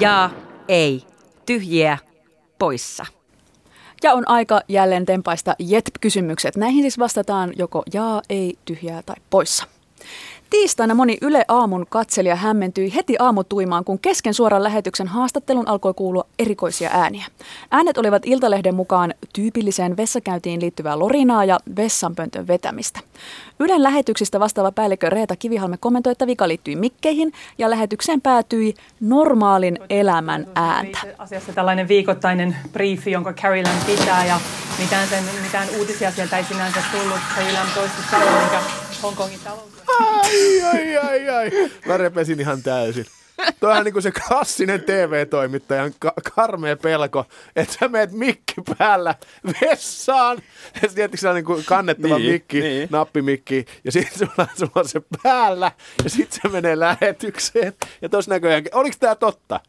Ja 0.00 0.30
ei. 0.68 1.02
Tyhjiä 1.46 1.98
poissa. 2.58 3.06
Ja 4.02 4.12
on 4.12 4.28
aika 4.28 4.60
jälleen 4.68 5.06
tempaista 5.06 5.54
JET-kysymykset. 5.58 6.56
Näihin 6.56 6.82
siis 6.82 6.98
vastataan 6.98 7.52
joko 7.56 7.82
jaa, 7.94 8.22
ei, 8.28 8.58
tyhjää 8.64 9.02
tai 9.02 9.16
poissa. 9.30 9.64
Tiistaina 10.50 10.94
moni 10.94 11.18
Yle 11.22 11.44
Aamun 11.48 11.86
katselija 11.88 12.36
hämmentyi 12.36 12.94
heti 12.94 13.16
aamutuimaan, 13.18 13.84
kun 13.84 13.98
kesken 13.98 14.34
suoran 14.34 14.62
lähetyksen 14.62 15.08
haastattelun 15.08 15.68
alkoi 15.68 15.94
kuulua 15.94 16.24
erikoisia 16.38 16.90
ääniä. 16.92 17.26
Äänet 17.70 17.98
olivat 17.98 18.22
Iltalehden 18.26 18.74
mukaan 18.74 19.14
tyypilliseen 19.32 19.96
vessakäyntiin 19.96 20.60
liittyvää 20.60 20.98
lorinaa 20.98 21.44
ja 21.44 21.58
vessanpöntön 21.76 22.46
vetämistä. 22.46 23.00
Ylen 23.60 23.82
lähetyksistä 23.82 24.40
vastaava 24.40 24.72
päällikkö 24.72 25.10
Reeta 25.10 25.36
Kivihalme 25.36 25.76
kommentoi, 25.76 26.12
että 26.12 26.26
vika 26.26 26.48
liittyi 26.48 26.76
mikkeihin 26.76 27.32
ja 27.58 27.70
lähetykseen 27.70 28.20
päätyi 28.20 28.74
normaalin 29.00 29.78
elämän 29.90 30.46
ääntä. 30.54 30.98
Asiassa 31.18 31.52
tällainen 31.52 31.88
viikoittainen 31.88 32.56
briefi, 32.72 33.10
jonka 33.10 33.32
Carolyn 33.32 33.68
pitää 33.86 34.26
ja 34.26 34.40
mitään, 34.78 35.08
sen, 35.08 35.24
mitään 35.42 35.68
uutisia 35.78 36.10
sieltä 36.10 36.38
ei 36.38 36.44
sinänsä 36.44 36.80
tullut. 36.92 37.20
Carolyn 37.36 37.72
toisti 37.74 38.02
sanon, 38.10 38.85
Hongkongin 39.02 39.40
talous. 39.44 39.70
Ai, 40.00 40.62
ai, 40.62 40.96
ai, 40.96 41.28
ai. 41.28 41.50
Mä 41.86 41.96
repesin 41.96 42.40
ihan 42.40 42.62
täysin. 42.62 43.06
Toi 43.60 43.78
on 43.78 43.84
niin 43.84 44.02
se 44.02 44.10
klassinen 44.12 44.80
TV-toimittajan 44.80 45.92
ka- 45.98 46.12
karmea 46.34 46.76
pelko, 46.76 47.24
että 47.56 47.74
sä 47.80 47.88
meet 47.88 48.12
mikki 48.12 48.54
päällä 48.78 49.14
vessaan. 49.60 50.38
Ja 50.82 50.88
sitten 50.88 51.18
sä 51.18 51.28
on 51.30 51.34
niin 51.34 51.64
kannettava 51.64 52.18
Niin, 52.18 52.32
mikki, 52.32 52.60
niin. 52.60 52.88
nappimikki, 52.92 53.64
ja 53.84 53.92
sitten 53.92 54.18
sulla, 54.18 54.48
sulla 54.58 54.72
on 54.74 54.88
se 54.88 55.00
päällä, 55.22 55.72
ja 56.04 56.10
sitten 56.10 56.40
se 56.42 56.48
menee 56.48 56.78
lähetykseen. 56.78 57.72
Ja 58.02 58.08
tossa 58.08 58.30
näköjään, 58.30 58.62
oliko 58.72 58.96
tämä 59.00 59.14
totta? 59.14 59.60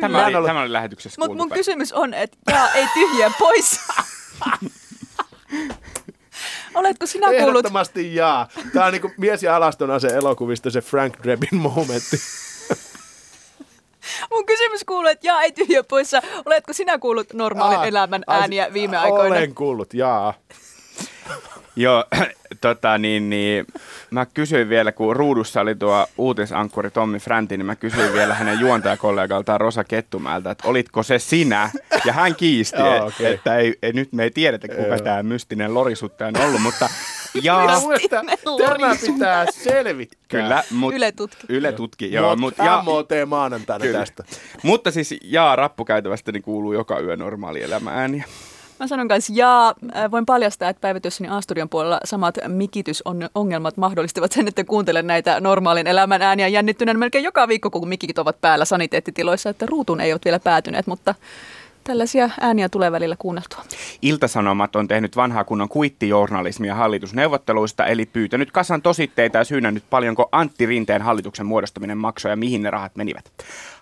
Tämä 0.00 0.18
Mä 0.18 0.26
oli, 0.26 0.34
ole- 0.34 0.46
tämä 0.48 0.60
oli 0.62 0.72
lähetyksessä 0.72 1.20
Mutta 1.20 1.36
mun 1.36 1.48
päivä. 1.48 1.58
kysymys 1.58 1.92
on, 1.92 2.14
että 2.14 2.36
jaa, 2.50 2.72
ei 2.72 2.86
tyhjiä 2.94 3.30
pois. 3.38 3.80
Oletko 6.74 7.06
sinä 7.06 7.26
kuullut? 7.26 7.48
Ehdottomasti 7.48 8.14
jaa. 8.14 8.48
Tämä 8.72 8.86
on 8.86 8.92
niin 8.92 9.14
mies 9.18 9.42
ja 9.42 9.56
alaston 9.56 9.90
ase 9.90 10.08
elokuvista 10.08 10.70
se 10.70 10.80
Frank 10.80 11.14
Drebin 11.22 11.60
momentti. 11.60 12.16
Mun 14.30 14.46
kysymys 14.46 14.84
kuuluu, 14.84 15.08
että 15.08 15.26
jaa, 15.26 15.42
ei 15.42 15.52
tyhjiä 15.52 15.84
poissa. 15.84 16.22
Oletko 16.44 16.72
sinä 16.72 16.98
kuullut 16.98 17.32
normaalin 17.32 17.78
Aa, 17.78 17.86
elämän 17.86 18.24
ääniä 18.26 18.72
viime 18.72 18.96
aikoina? 18.96 19.36
Olen 19.36 19.54
kuullut, 19.54 19.94
jaa. 19.94 20.34
Joo, 21.76 22.04
tota 22.60 22.98
niin, 22.98 23.30
niin, 23.30 23.66
mä 24.10 24.26
kysyin 24.26 24.68
vielä, 24.68 24.92
kun 24.92 25.16
ruudussa 25.16 25.60
oli 25.60 25.74
tuo 25.74 26.06
uutisankkuri 26.18 26.90
Tommi 26.90 27.18
Fränti, 27.18 27.56
niin 27.56 27.66
mä 27.66 27.76
kysyin 27.76 28.12
vielä 28.12 28.34
hänen 28.34 28.60
juontajakollegaltaan 28.60 29.60
Rosa 29.60 29.84
Kettumäeltä, 29.84 30.50
että 30.50 30.68
olitko 30.68 31.02
se 31.02 31.18
sinä? 31.18 31.70
Ja 32.04 32.12
hän 32.12 32.34
kiisti, 32.34 32.76
Joo, 32.82 32.94
et- 32.94 33.02
okei. 33.02 33.34
että 33.34 33.56
ei, 33.56 33.74
ei, 33.82 33.92
nyt 33.92 34.12
me 34.12 34.22
ei 34.22 34.30
tiedetä, 34.30 34.68
kuka 34.68 34.80
Joo. 34.82 34.98
tämä 34.98 35.22
mystinen 35.22 35.74
lorisuttaja 35.74 36.28
on 36.28 36.46
ollut, 36.48 36.62
mutta 36.62 36.88
muistan, 37.82 38.26
tämä 38.80 38.94
pitää 39.06 39.46
selvittää. 39.50 40.18
kyllä, 40.28 40.64
mut, 40.70 40.94
Yle 40.94 41.12
tutki. 41.12 41.46
Yle 41.48 41.72
tutki, 41.72 42.12
joo, 42.12 42.30
Mut 42.30 42.38
mut, 42.40 42.66
ja, 42.66 42.82
MOT 42.84 43.08
maanantaina 43.26 43.82
Kyllä. 43.84 43.98
tästä. 43.98 44.24
mutta 44.62 44.90
siis 44.90 45.14
jaa, 45.22 45.56
rappukäytävästä 45.56 46.32
niin 46.32 46.42
kuuluu 46.42 46.72
joka 46.72 47.00
yö 47.00 47.16
normaali 47.16 47.62
elämä 47.62 47.90
ääniä. 47.90 48.24
Mä 48.80 48.86
sanon 48.86 49.08
kanssa, 49.08 49.32
jaa, 49.36 49.74
äh, 49.96 50.10
voin 50.10 50.26
paljastaa, 50.26 50.68
että 50.68 50.80
päivityssäni 50.80 51.28
A-studion 51.30 51.68
puolella 51.68 52.00
samat 52.04 52.38
mikitysongelmat 52.48 53.76
mahdollistavat 53.76 54.32
sen, 54.32 54.48
että 54.48 54.64
kuuntelen 54.64 55.06
näitä 55.06 55.40
normaalin 55.40 55.86
elämän 55.86 56.22
ääniä 56.22 56.48
jännittyneen 56.48 56.98
melkein 56.98 57.24
joka 57.24 57.48
viikko, 57.48 57.70
kun 57.70 57.88
mikit 57.88 58.18
ovat 58.18 58.40
päällä 58.40 58.64
saniteettitiloissa, 58.64 59.50
että 59.50 59.66
ruutuun 59.66 60.00
ei 60.00 60.12
ole 60.12 60.20
vielä 60.24 60.38
päätyneet, 60.40 60.86
mutta 60.86 61.14
tällaisia 61.84 62.30
ääniä 62.40 62.68
tulee 62.68 62.92
välillä 62.92 63.16
kuunneltua. 63.18 63.64
Iltasanomat 64.02 64.76
on 64.76 64.88
tehnyt 64.88 65.16
vanhaa 65.16 65.44
kunnon 65.44 65.68
kuittijournalismia 65.68 66.74
hallitusneuvotteluista, 66.74 67.86
eli 67.86 68.06
pyytänyt 68.06 68.50
kasan 68.50 68.82
tositteita 68.82 69.38
ja 69.38 69.44
syynännyt 69.44 69.84
paljonko 69.90 70.28
Antti 70.32 70.66
Rinteen 70.66 71.02
hallituksen 71.02 71.46
muodostaminen 71.46 71.98
maksoi 71.98 72.32
ja 72.32 72.36
mihin 72.36 72.62
ne 72.62 72.70
rahat 72.70 72.96
menivät. 72.96 73.32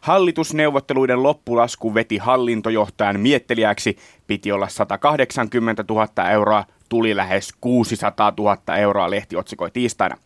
Hallitusneuvotteluiden 0.01 1.23
loppulasku 1.23 1.95
veti 1.95 2.19
hallintojohtajan 2.19 3.21
miettelijäksi, 3.21 3.97
piti 4.27 4.53
olla 4.53 4.69
180 4.69 5.85
000 5.89 6.31
euroa, 6.31 6.65
tuli 6.89 7.17
lähes 7.17 7.55
600 7.61 8.33
000 8.39 8.77
euroa, 8.77 9.11
lehti 9.11 9.37
otsikoi 9.37 9.71
tiistaina. 9.71 10.17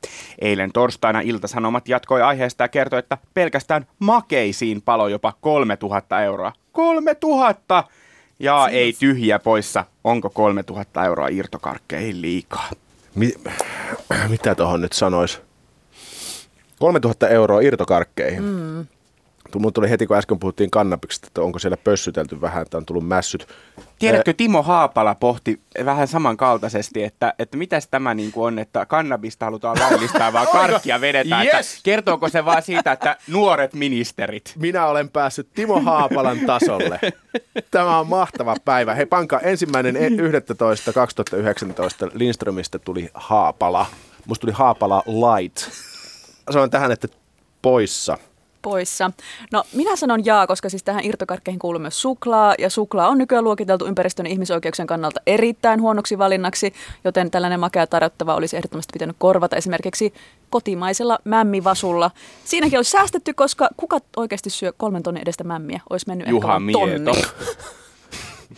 Eilen 0.40 0.72
torstaina 0.72 1.20
Iltasanomat 1.20 1.88
jatkoi 1.88 2.22
aiheesta 2.22 2.64
ja 2.64 2.68
kertoi, 2.68 2.98
että 2.98 3.18
pelkästään 3.35 3.87
makeisiin 3.98 4.82
palo 4.82 5.08
jopa 5.08 5.32
3000 5.40 6.22
euroa. 6.22 6.52
3000! 6.72 7.85
Ja 8.38 8.68
ei 8.68 8.92
tyhjiä 8.92 9.38
poissa. 9.38 9.85
Onko 10.04 10.30
3000 10.30 11.04
euroa 11.04 11.28
irtokarkkeihin 11.28 12.22
liikaa? 12.22 12.70
Mi- 13.14 13.35
mitä 14.28 14.54
tuohon 14.54 14.80
nyt 14.80 14.92
sanois? 14.92 15.40
3000 16.78 17.28
euroa 17.28 17.61
irtokarkkeihin. 17.61 18.42
Mm. 18.42 18.87
Mun 19.58 19.72
tuli 19.72 19.90
heti, 19.90 20.06
kun 20.06 20.16
äsken 20.16 20.38
puhuttiin 20.38 20.70
kannabiksesta, 20.70 21.26
että 21.26 21.42
onko 21.42 21.58
siellä 21.58 21.76
pössytelty 21.76 22.40
vähän, 22.40 22.62
että 22.62 22.76
on 22.76 22.86
tullut 22.86 23.06
mässyt. 23.06 23.48
Tiedätkö, 23.98 24.32
Timo 24.32 24.62
Haapala 24.62 25.14
pohti 25.14 25.60
vähän 25.84 26.08
samankaltaisesti, 26.08 27.04
että, 27.04 27.34
että 27.38 27.56
mitäs 27.56 27.88
tämä 27.90 28.14
niin 28.14 28.32
kuin 28.32 28.46
on, 28.46 28.58
että 28.58 28.86
kannabista 28.86 29.44
halutaan 29.44 29.76
laillistaa, 29.80 30.32
vaan 30.32 30.46
karkkia 30.58 31.00
vedetään. 31.00 31.46
Yes! 31.46 31.70
Että 31.70 31.80
kertooko 31.82 32.28
se 32.28 32.44
vaan 32.44 32.62
siitä, 32.62 32.92
että 32.92 33.16
nuoret 33.32 33.74
ministerit? 33.74 34.52
Minä 34.58 34.86
olen 34.86 35.08
päässyt 35.08 35.48
Timo 35.54 35.80
Haapalan 35.80 36.40
tasolle. 36.46 37.00
Tämä 37.70 37.98
on 37.98 38.06
mahtava 38.06 38.56
päivä. 38.64 38.94
Hei 38.94 39.06
panka, 39.06 39.40
ensimmäinen 39.40 39.96
e- 39.96 40.06
11. 40.06 40.92
2019 40.92 42.08
Lindströmistä 42.14 42.78
tuli 42.78 43.10
Haapala. 43.14 43.86
Musta 44.26 44.40
tuli 44.40 44.52
Haapala 44.52 45.02
Light. 45.06 45.58
Sanon 46.50 46.70
tähän, 46.70 46.92
että 46.92 47.08
poissa. 47.62 48.18
Poissa. 48.62 49.11
No 49.53 49.64
minä 49.72 49.96
sanon 49.96 50.25
jaa, 50.25 50.46
koska 50.46 50.68
siis 50.68 50.83
tähän 50.83 51.05
irtokarkkeihin 51.05 51.59
kuuluu 51.59 51.81
myös 51.81 52.03
suklaa, 52.03 52.55
ja 52.59 52.70
suklaa 52.70 53.09
on 53.09 53.18
nykyään 53.18 53.44
luokiteltu 53.44 53.87
ympäristön 53.87 54.27
ja 54.27 54.33
ihmisoikeuksien 54.33 54.87
kannalta 54.87 55.20
erittäin 55.27 55.81
huonoksi 55.81 56.18
valinnaksi, 56.18 56.75
joten 57.05 57.31
tällainen 57.31 57.61
makea 57.61 57.87
tarjottava 57.87 58.35
olisi 58.35 58.57
ehdottomasti 58.57 58.92
pitänyt 58.92 59.16
korvata 59.18 59.57
esimerkiksi 59.57 60.14
kotimaisella 60.51 61.18
mämmivasulla. 61.25 62.11
Siinäkin 62.44 62.79
olisi 62.79 62.90
säästetty, 62.90 63.35
koska 63.35 63.68
kuka 63.77 63.98
oikeasti 64.16 64.51
syö 64.51 64.72
kolmen 64.77 65.03
tonnin 65.03 65.22
edestä 65.22 65.44
mämmiä? 65.44 65.81
Olisi 65.90 66.07
mennyt 66.09 66.27
ehkä 66.27 66.37
Juha 66.37 66.48
vaan 66.48 66.62
tonni. 66.72 67.22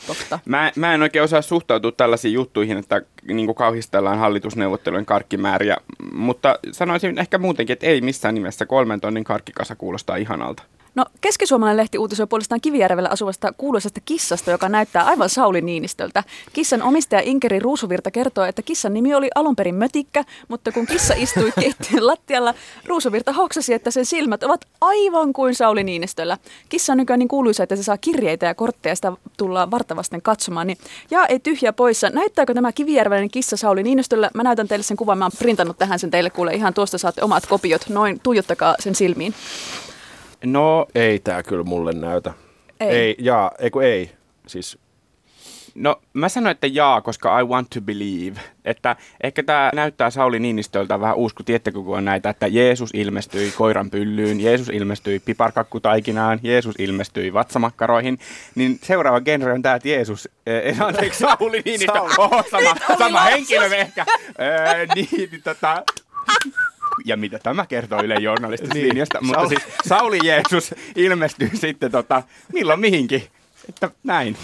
Totta. 0.06 0.38
Mä, 0.44 0.72
mä 0.76 0.94
en 0.94 1.02
oikein 1.02 1.22
osaa 1.22 1.42
suhtautua 1.42 1.92
tällaisiin 1.92 2.34
juttuihin, 2.34 2.78
että 2.78 3.02
niin 3.28 3.54
kauhistellaan 3.54 4.18
hallitusneuvottelujen 4.18 5.06
karkkimääriä, 5.06 5.76
mutta 6.12 6.58
sanoisin 6.72 7.18
ehkä 7.18 7.38
muutenkin, 7.38 7.72
että 7.72 7.86
ei 7.86 8.00
missään 8.00 8.34
nimessä 8.34 8.66
kolmen 8.66 9.00
tonnin 9.00 9.24
karkkikasa 9.24 9.76
kuulostaa 9.76 10.16
ihanalta. 10.16 10.62
No 10.94 11.04
keskisuomalainen 11.20 11.76
lehti 11.76 11.98
uutisoi 11.98 12.26
puolestaan 12.26 12.60
Kivijärvellä 12.60 13.08
asuvasta 13.08 13.52
kuuluisasta 13.52 14.00
kissasta, 14.04 14.50
joka 14.50 14.68
näyttää 14.68 15.04
aivan 15.04 15.28
Sauli 15.28 15.60
Niinistöltä. 15.60 16.24
Kissan 16.52 16.82
omistaja 16.82 17.22
Inkeri 17.24 17.58
Ruusuvirta 17.58 18.10
kertoo, 18.10 18.44
että 18.44 18.62
kissan 18.62 18.94
nimi 18.94 19.14
oli 19.14 19.28
alun 19.34 19.56
perin 19.56 19.74
Mötikkä, 19.74 20.24
mutta 20.48 20.72
kun 20.72 20.86
kissa 20.86 21.14
istui 21.16 21.52
keittiön 21.60 22.06
lattialla, 22.06 22.54
Ruusuvirta 22.86 23.32
hoksasi, 23.32 23.74
että 23.74 23.90
sen 23.90 24.06
silmät 24.06 24.42
ovat 24.42 24.64
aivan 24.80 25.32
kuin 25.32 25.54
Sauli 25.54 25.84
Niinistöllä. 25.84 26.38
Kissa 26.68 26.92
on 26.92 26.96
nykyään 26.96 27.18
niin 27.18 27.28
kuuluisa, 27.28 27.62
että 27.62 27.76
se 27.76 27.82
saa 27.82 27.98
kirjeitä 27.98 28.46
ja 28.46 28.54
kortteja, 28.54 28.96
sitä 28.96 29.12
tullaan 29.36 29.70
vartavasten 29.70 30.22
katsomaan. 30.22 30.66
Niin, 30.66 30.78
ja 31.10 31.26
ei 31.26 31.40
tyhjä 31.40 31.72
poissa. 31.72 32.10
Näyttääkö 32.10 32.54
tämä 32.54 32.72
kivijärveläinen 32.72 33.30
kissa 33.30 33.56
Sauli 33.56 33.82
Niinistöllä? 33.82 34.30
Mä 34.34 34.42
näytän 34.42 34.68
teille 34.68 34.82
sen 34.82 34.96
kuvan, 34.96 35.18
mä 35.18 35.24
oon 35.24 35.32
printannut 35.38 35.78
tähän 35.78 35.98
sen 35.98 36.10
teille 36.10 36.30
kuule. 36.30 36.54
Ihan 36.54 36.74
tuosta 36.74 36.98
saatte 36.98 37.24
omat 37.24 37.46
kopiot. 37.46 37.88
Noin, 37.88 38.20
tuijottakaa 38.20 38.74
sen 38.78 38.94
silmiin. 38.94 39.34
No, 40.44 40.86
Ei 40.94 41.18
tää 41.18 41.42
kyllä 41.42 41.64
mulle 41.64 41.92
näytä. 41.92 42.32
Ei. 42.80 42.88
ei 42.88 43.16
jaa, 43.18 43.50
ei 43.58 43.70
kun 43.70 43.84
ei. 43.84 44.10
Siis 44.46 44.78
No 45.74 46.00
mä 46.12 46.28
sanoin, 46.28 46.50
että 46.50 46.66
jaa, 46.66 47.00
koska 47.00 47.40
I 47.40 47.44
want 47.44 47.70
to 47.70 47.80
believe. 47.80 48.40
Että 48.64 48.96
ehkä 49.22 49.42
tämä 49.42 49.70
näyttää 49.74 50.10
Sauli 50.10 50.38
Niinistöltä 50.38 51.00
vähän 51.00 51.16
uusi, 51.16 51.34
kun 51.34 51.44
tiedättekö, 51.44 51.82
kun 51.82 51.96
on 51.98 52.04
näitä, 52.04 52.30
että 52.30 52.46
Jeesus 52.46 52.90
ilmestyi 52.94 53.52
koiran 53.56 53.90
pyllyyn, 53.90 54.40
Jeesus 54.40 54.68
ilmestyi 54.68 55.20
piparkakkutaikinaan, 55.20 56.40
Jeesus 56.42 56.74
ilmestyi 56.78 57.32
vatsamakkaroihin. 57.32 58.18
Niin 58.54 58.78
seuraava 58.82 59.20
genre 59.20 59.52
on 59.52 59.62
tämä, 59.62 59.74
että 59.74 59.88
Jeesus, 59.88 60.28
eh, 60.46 60.82
anteeksi, 60.82 61.18
Sauli 61.18 61.62
Niinistö, 61.64 61.92
Sauli. 61.92 62.14
oho, 62.18 62.44
sama, 62.50 62.74
sama 62.98 63.20
henkilö 63.20 63.66
ehkä. 63.66 64.06
Eh, 64.38 64.88
niin, 64.94 65.08
niin, 65.30 65.42
tota, 65.44 65.82
ja 67.04 67.16
mitä 67.16 67.38
tämä 67.38 67.66
kertoo 67.66 68.02
Yle 68.02 68.14
journalistisesta 68.14 68.74
Niin. 68.74 68.88
linjasta. 68.88 69.18
Mutta 69.20 69.40
Sauli- 69.40 69.48
siis 69.60 69.62
Sauli 69.88 70.18
Jeesus 70.24 70.74
ilmestyy 70.96 71.50
sitten 71.54 71.90
tota, 71.90 72.22
milloin 72.52 72.80
mihinkin. 72.80 73.22
Että 73.68 73.90
näin. 74.02 74.36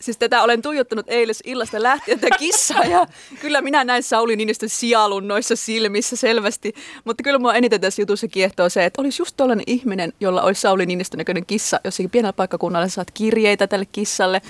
Siis 0.00 0.18
tätä 0.18 0.42
olen 0.42 0.62
tuijottanut 0.62 1.06
eilis 1.08 1.42
illasta 1.46 1.82
lähtien 1.82 2.20
tätä 2.20 2.36
kissaa 2.38 2.84
ja 2.84 3.06
kyllä 3.40 3.60
minä 3.60 3.84
näin 3.84 4.02
Sauli 4.02 4.36
Niinistön 4.36 4.68
sialun 4.68 5.28
noissa 5.28 5.56
silmissä 5.56 6.16
selvästi. 6.16 6.74
Mutta 7.04 7.22
kyllä 7.22 7.38
mua 7.38 7.54
eniten 7.54 7.80
tässä 7.80 8.02
jutussa 8.02 8.28
kiehtoo 8.28 8.68
se, 8.68 8.84
että 8.84 9.02
olisi 9.02 9.22
just 9.22 9.36
tollainen 9.36 9.64
ihminen, 9.66 10.12
jolla 10.20 10.42
olisi 10.42 10.60
Sauli 10.60 10.86
Niinistön 10.86 11.18
näköinen 11.18 11.46
kissa 11.46 11.80
jossakin 11.84 12.10
pienellä 12.10 12.32
paikkakunnalla. 12.32 12.88
Saat 12.88 13.10
kirjeitä 13.10 13.66
tälle 13.66 13.86
kissalle. 13.92 14.42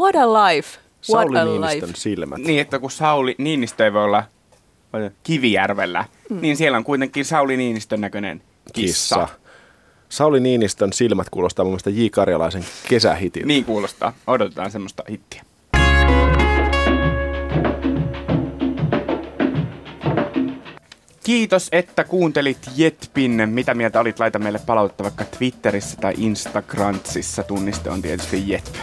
What 0.00 0.16
a 0.16 0.32
life. 0.32 0.78
What 1.12 1.22
Sauli 1.26 1.38
a 1.38 1.44
Niinistön 1.44 1.88
life. 1.88 2.00
silmät. 2.00 2.38
Niin, 2.38 2.60
että 2.60 2.78
kun 2.78 2.90
Sauli 2.90 3.34
Niinistö 3.38 3.84
ei 3.84 3.92
voi 3.92 4.04
olla 4.04 4.24
Kivijärvellä, 5.22 6.04
mm. 6.30 6.40
niin 6.40 6.56
siellä 6.56 6.78
on 6.78 6.84
kuitenkin 6.84 7.24
Sauli 7.24 7.56
Niinistön 7.56 8.00
näköinen 8.00 8.42
kissa. 8.72 9.16
Kissa. 9.16 9.28
Sauli 10.08 10.40
Niinistön 10.40 10.92
silmät 10.92 11.30
kuulostaa 11.30 11.64
mun 11.64 11.72
mielestä 11.72 11.90
J. 11.90 12.06
Karjalaisen 12.10 12.64
kesähitiltä. 12.88 13.46
Niin 13.46 13.64
kuulostaa. 13.64 14.12
Odotetaan 14.26 14.70
semmoista 14.70 15.02
hittiä. 15.10 15.42
Kiitos, 21.24 21.68
että 21.72 22.04
kuuntelit 22.04 22.58
Jetpin. 22.76 23.42
Mitä 23.46 23.74
mieltä 23.74 24.00
olit? 24.00 24.20
Laita 24.20 24.38
meille 24.38 24.60
palautetta 24.66 25.04
vaikka 25.04 25.24
Twitterissä 25.24 25.96
tai 26.00 26.14
Instagramsissa. 26.16 27.42
Tunniste 27.42 27.90
on 27.90 28.02
tietysti 28.02 28.50
Jetp. 28.50 28.74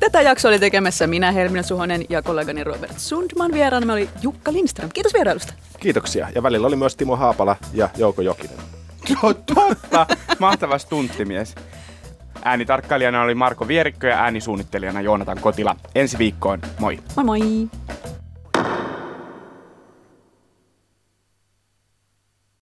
Tätä 0.00 0.22
jaksoa 0.22 0.48
oli 0.48 0.58
tekemässä 0.58 1.06
minä, 1.06 1.32
Helmina 1.32 1.62
Suhonen 1.62 2.04
ja 2.08 2.22
kollegani 2.22 2.64
Robert 2.64 2.98
Sundman. 2.98 3.52
Vieraanamme 3.52 3.92
oli 3.92 4.08
Jukka 4.22 4.52
Lindström. 4.52 4.90
Kiitos 4.94 5.14
vierailusta. 5.14 5.54
Kiitoksia. 5.80 6.28
Ja 6.34 6.42
välillä 6.42 6.66
oli 6.66 6.76
myös 6.76 6.96
Timo 6.96 7.16
Haapala 7.16 7.56
ja 7.74 7.88
Jouko 7.96 8.22
Jokinen. 8.22 8.56
No 9.22 9.34
totta. 9.34 10.06
Mahtava 10.38 10.78
stunttimies. 10.78 11.54
Äänitarkkailijana 12.44 13.22
oli 13.22 13.34
Marko 13.34 13.68
Vierikkö 13.68 14.08
ja 14.08 14.18
äänisuunnittelijana 14.18 15.00
Joonatan 15.00 15.40
Kotila. 15.40 15.76
Ensi 15.94 16.18
viikkoon, 16.18 16.60
moi! 16.78 16.98
Moi 17.16 17.24
moi! 17.24 17.68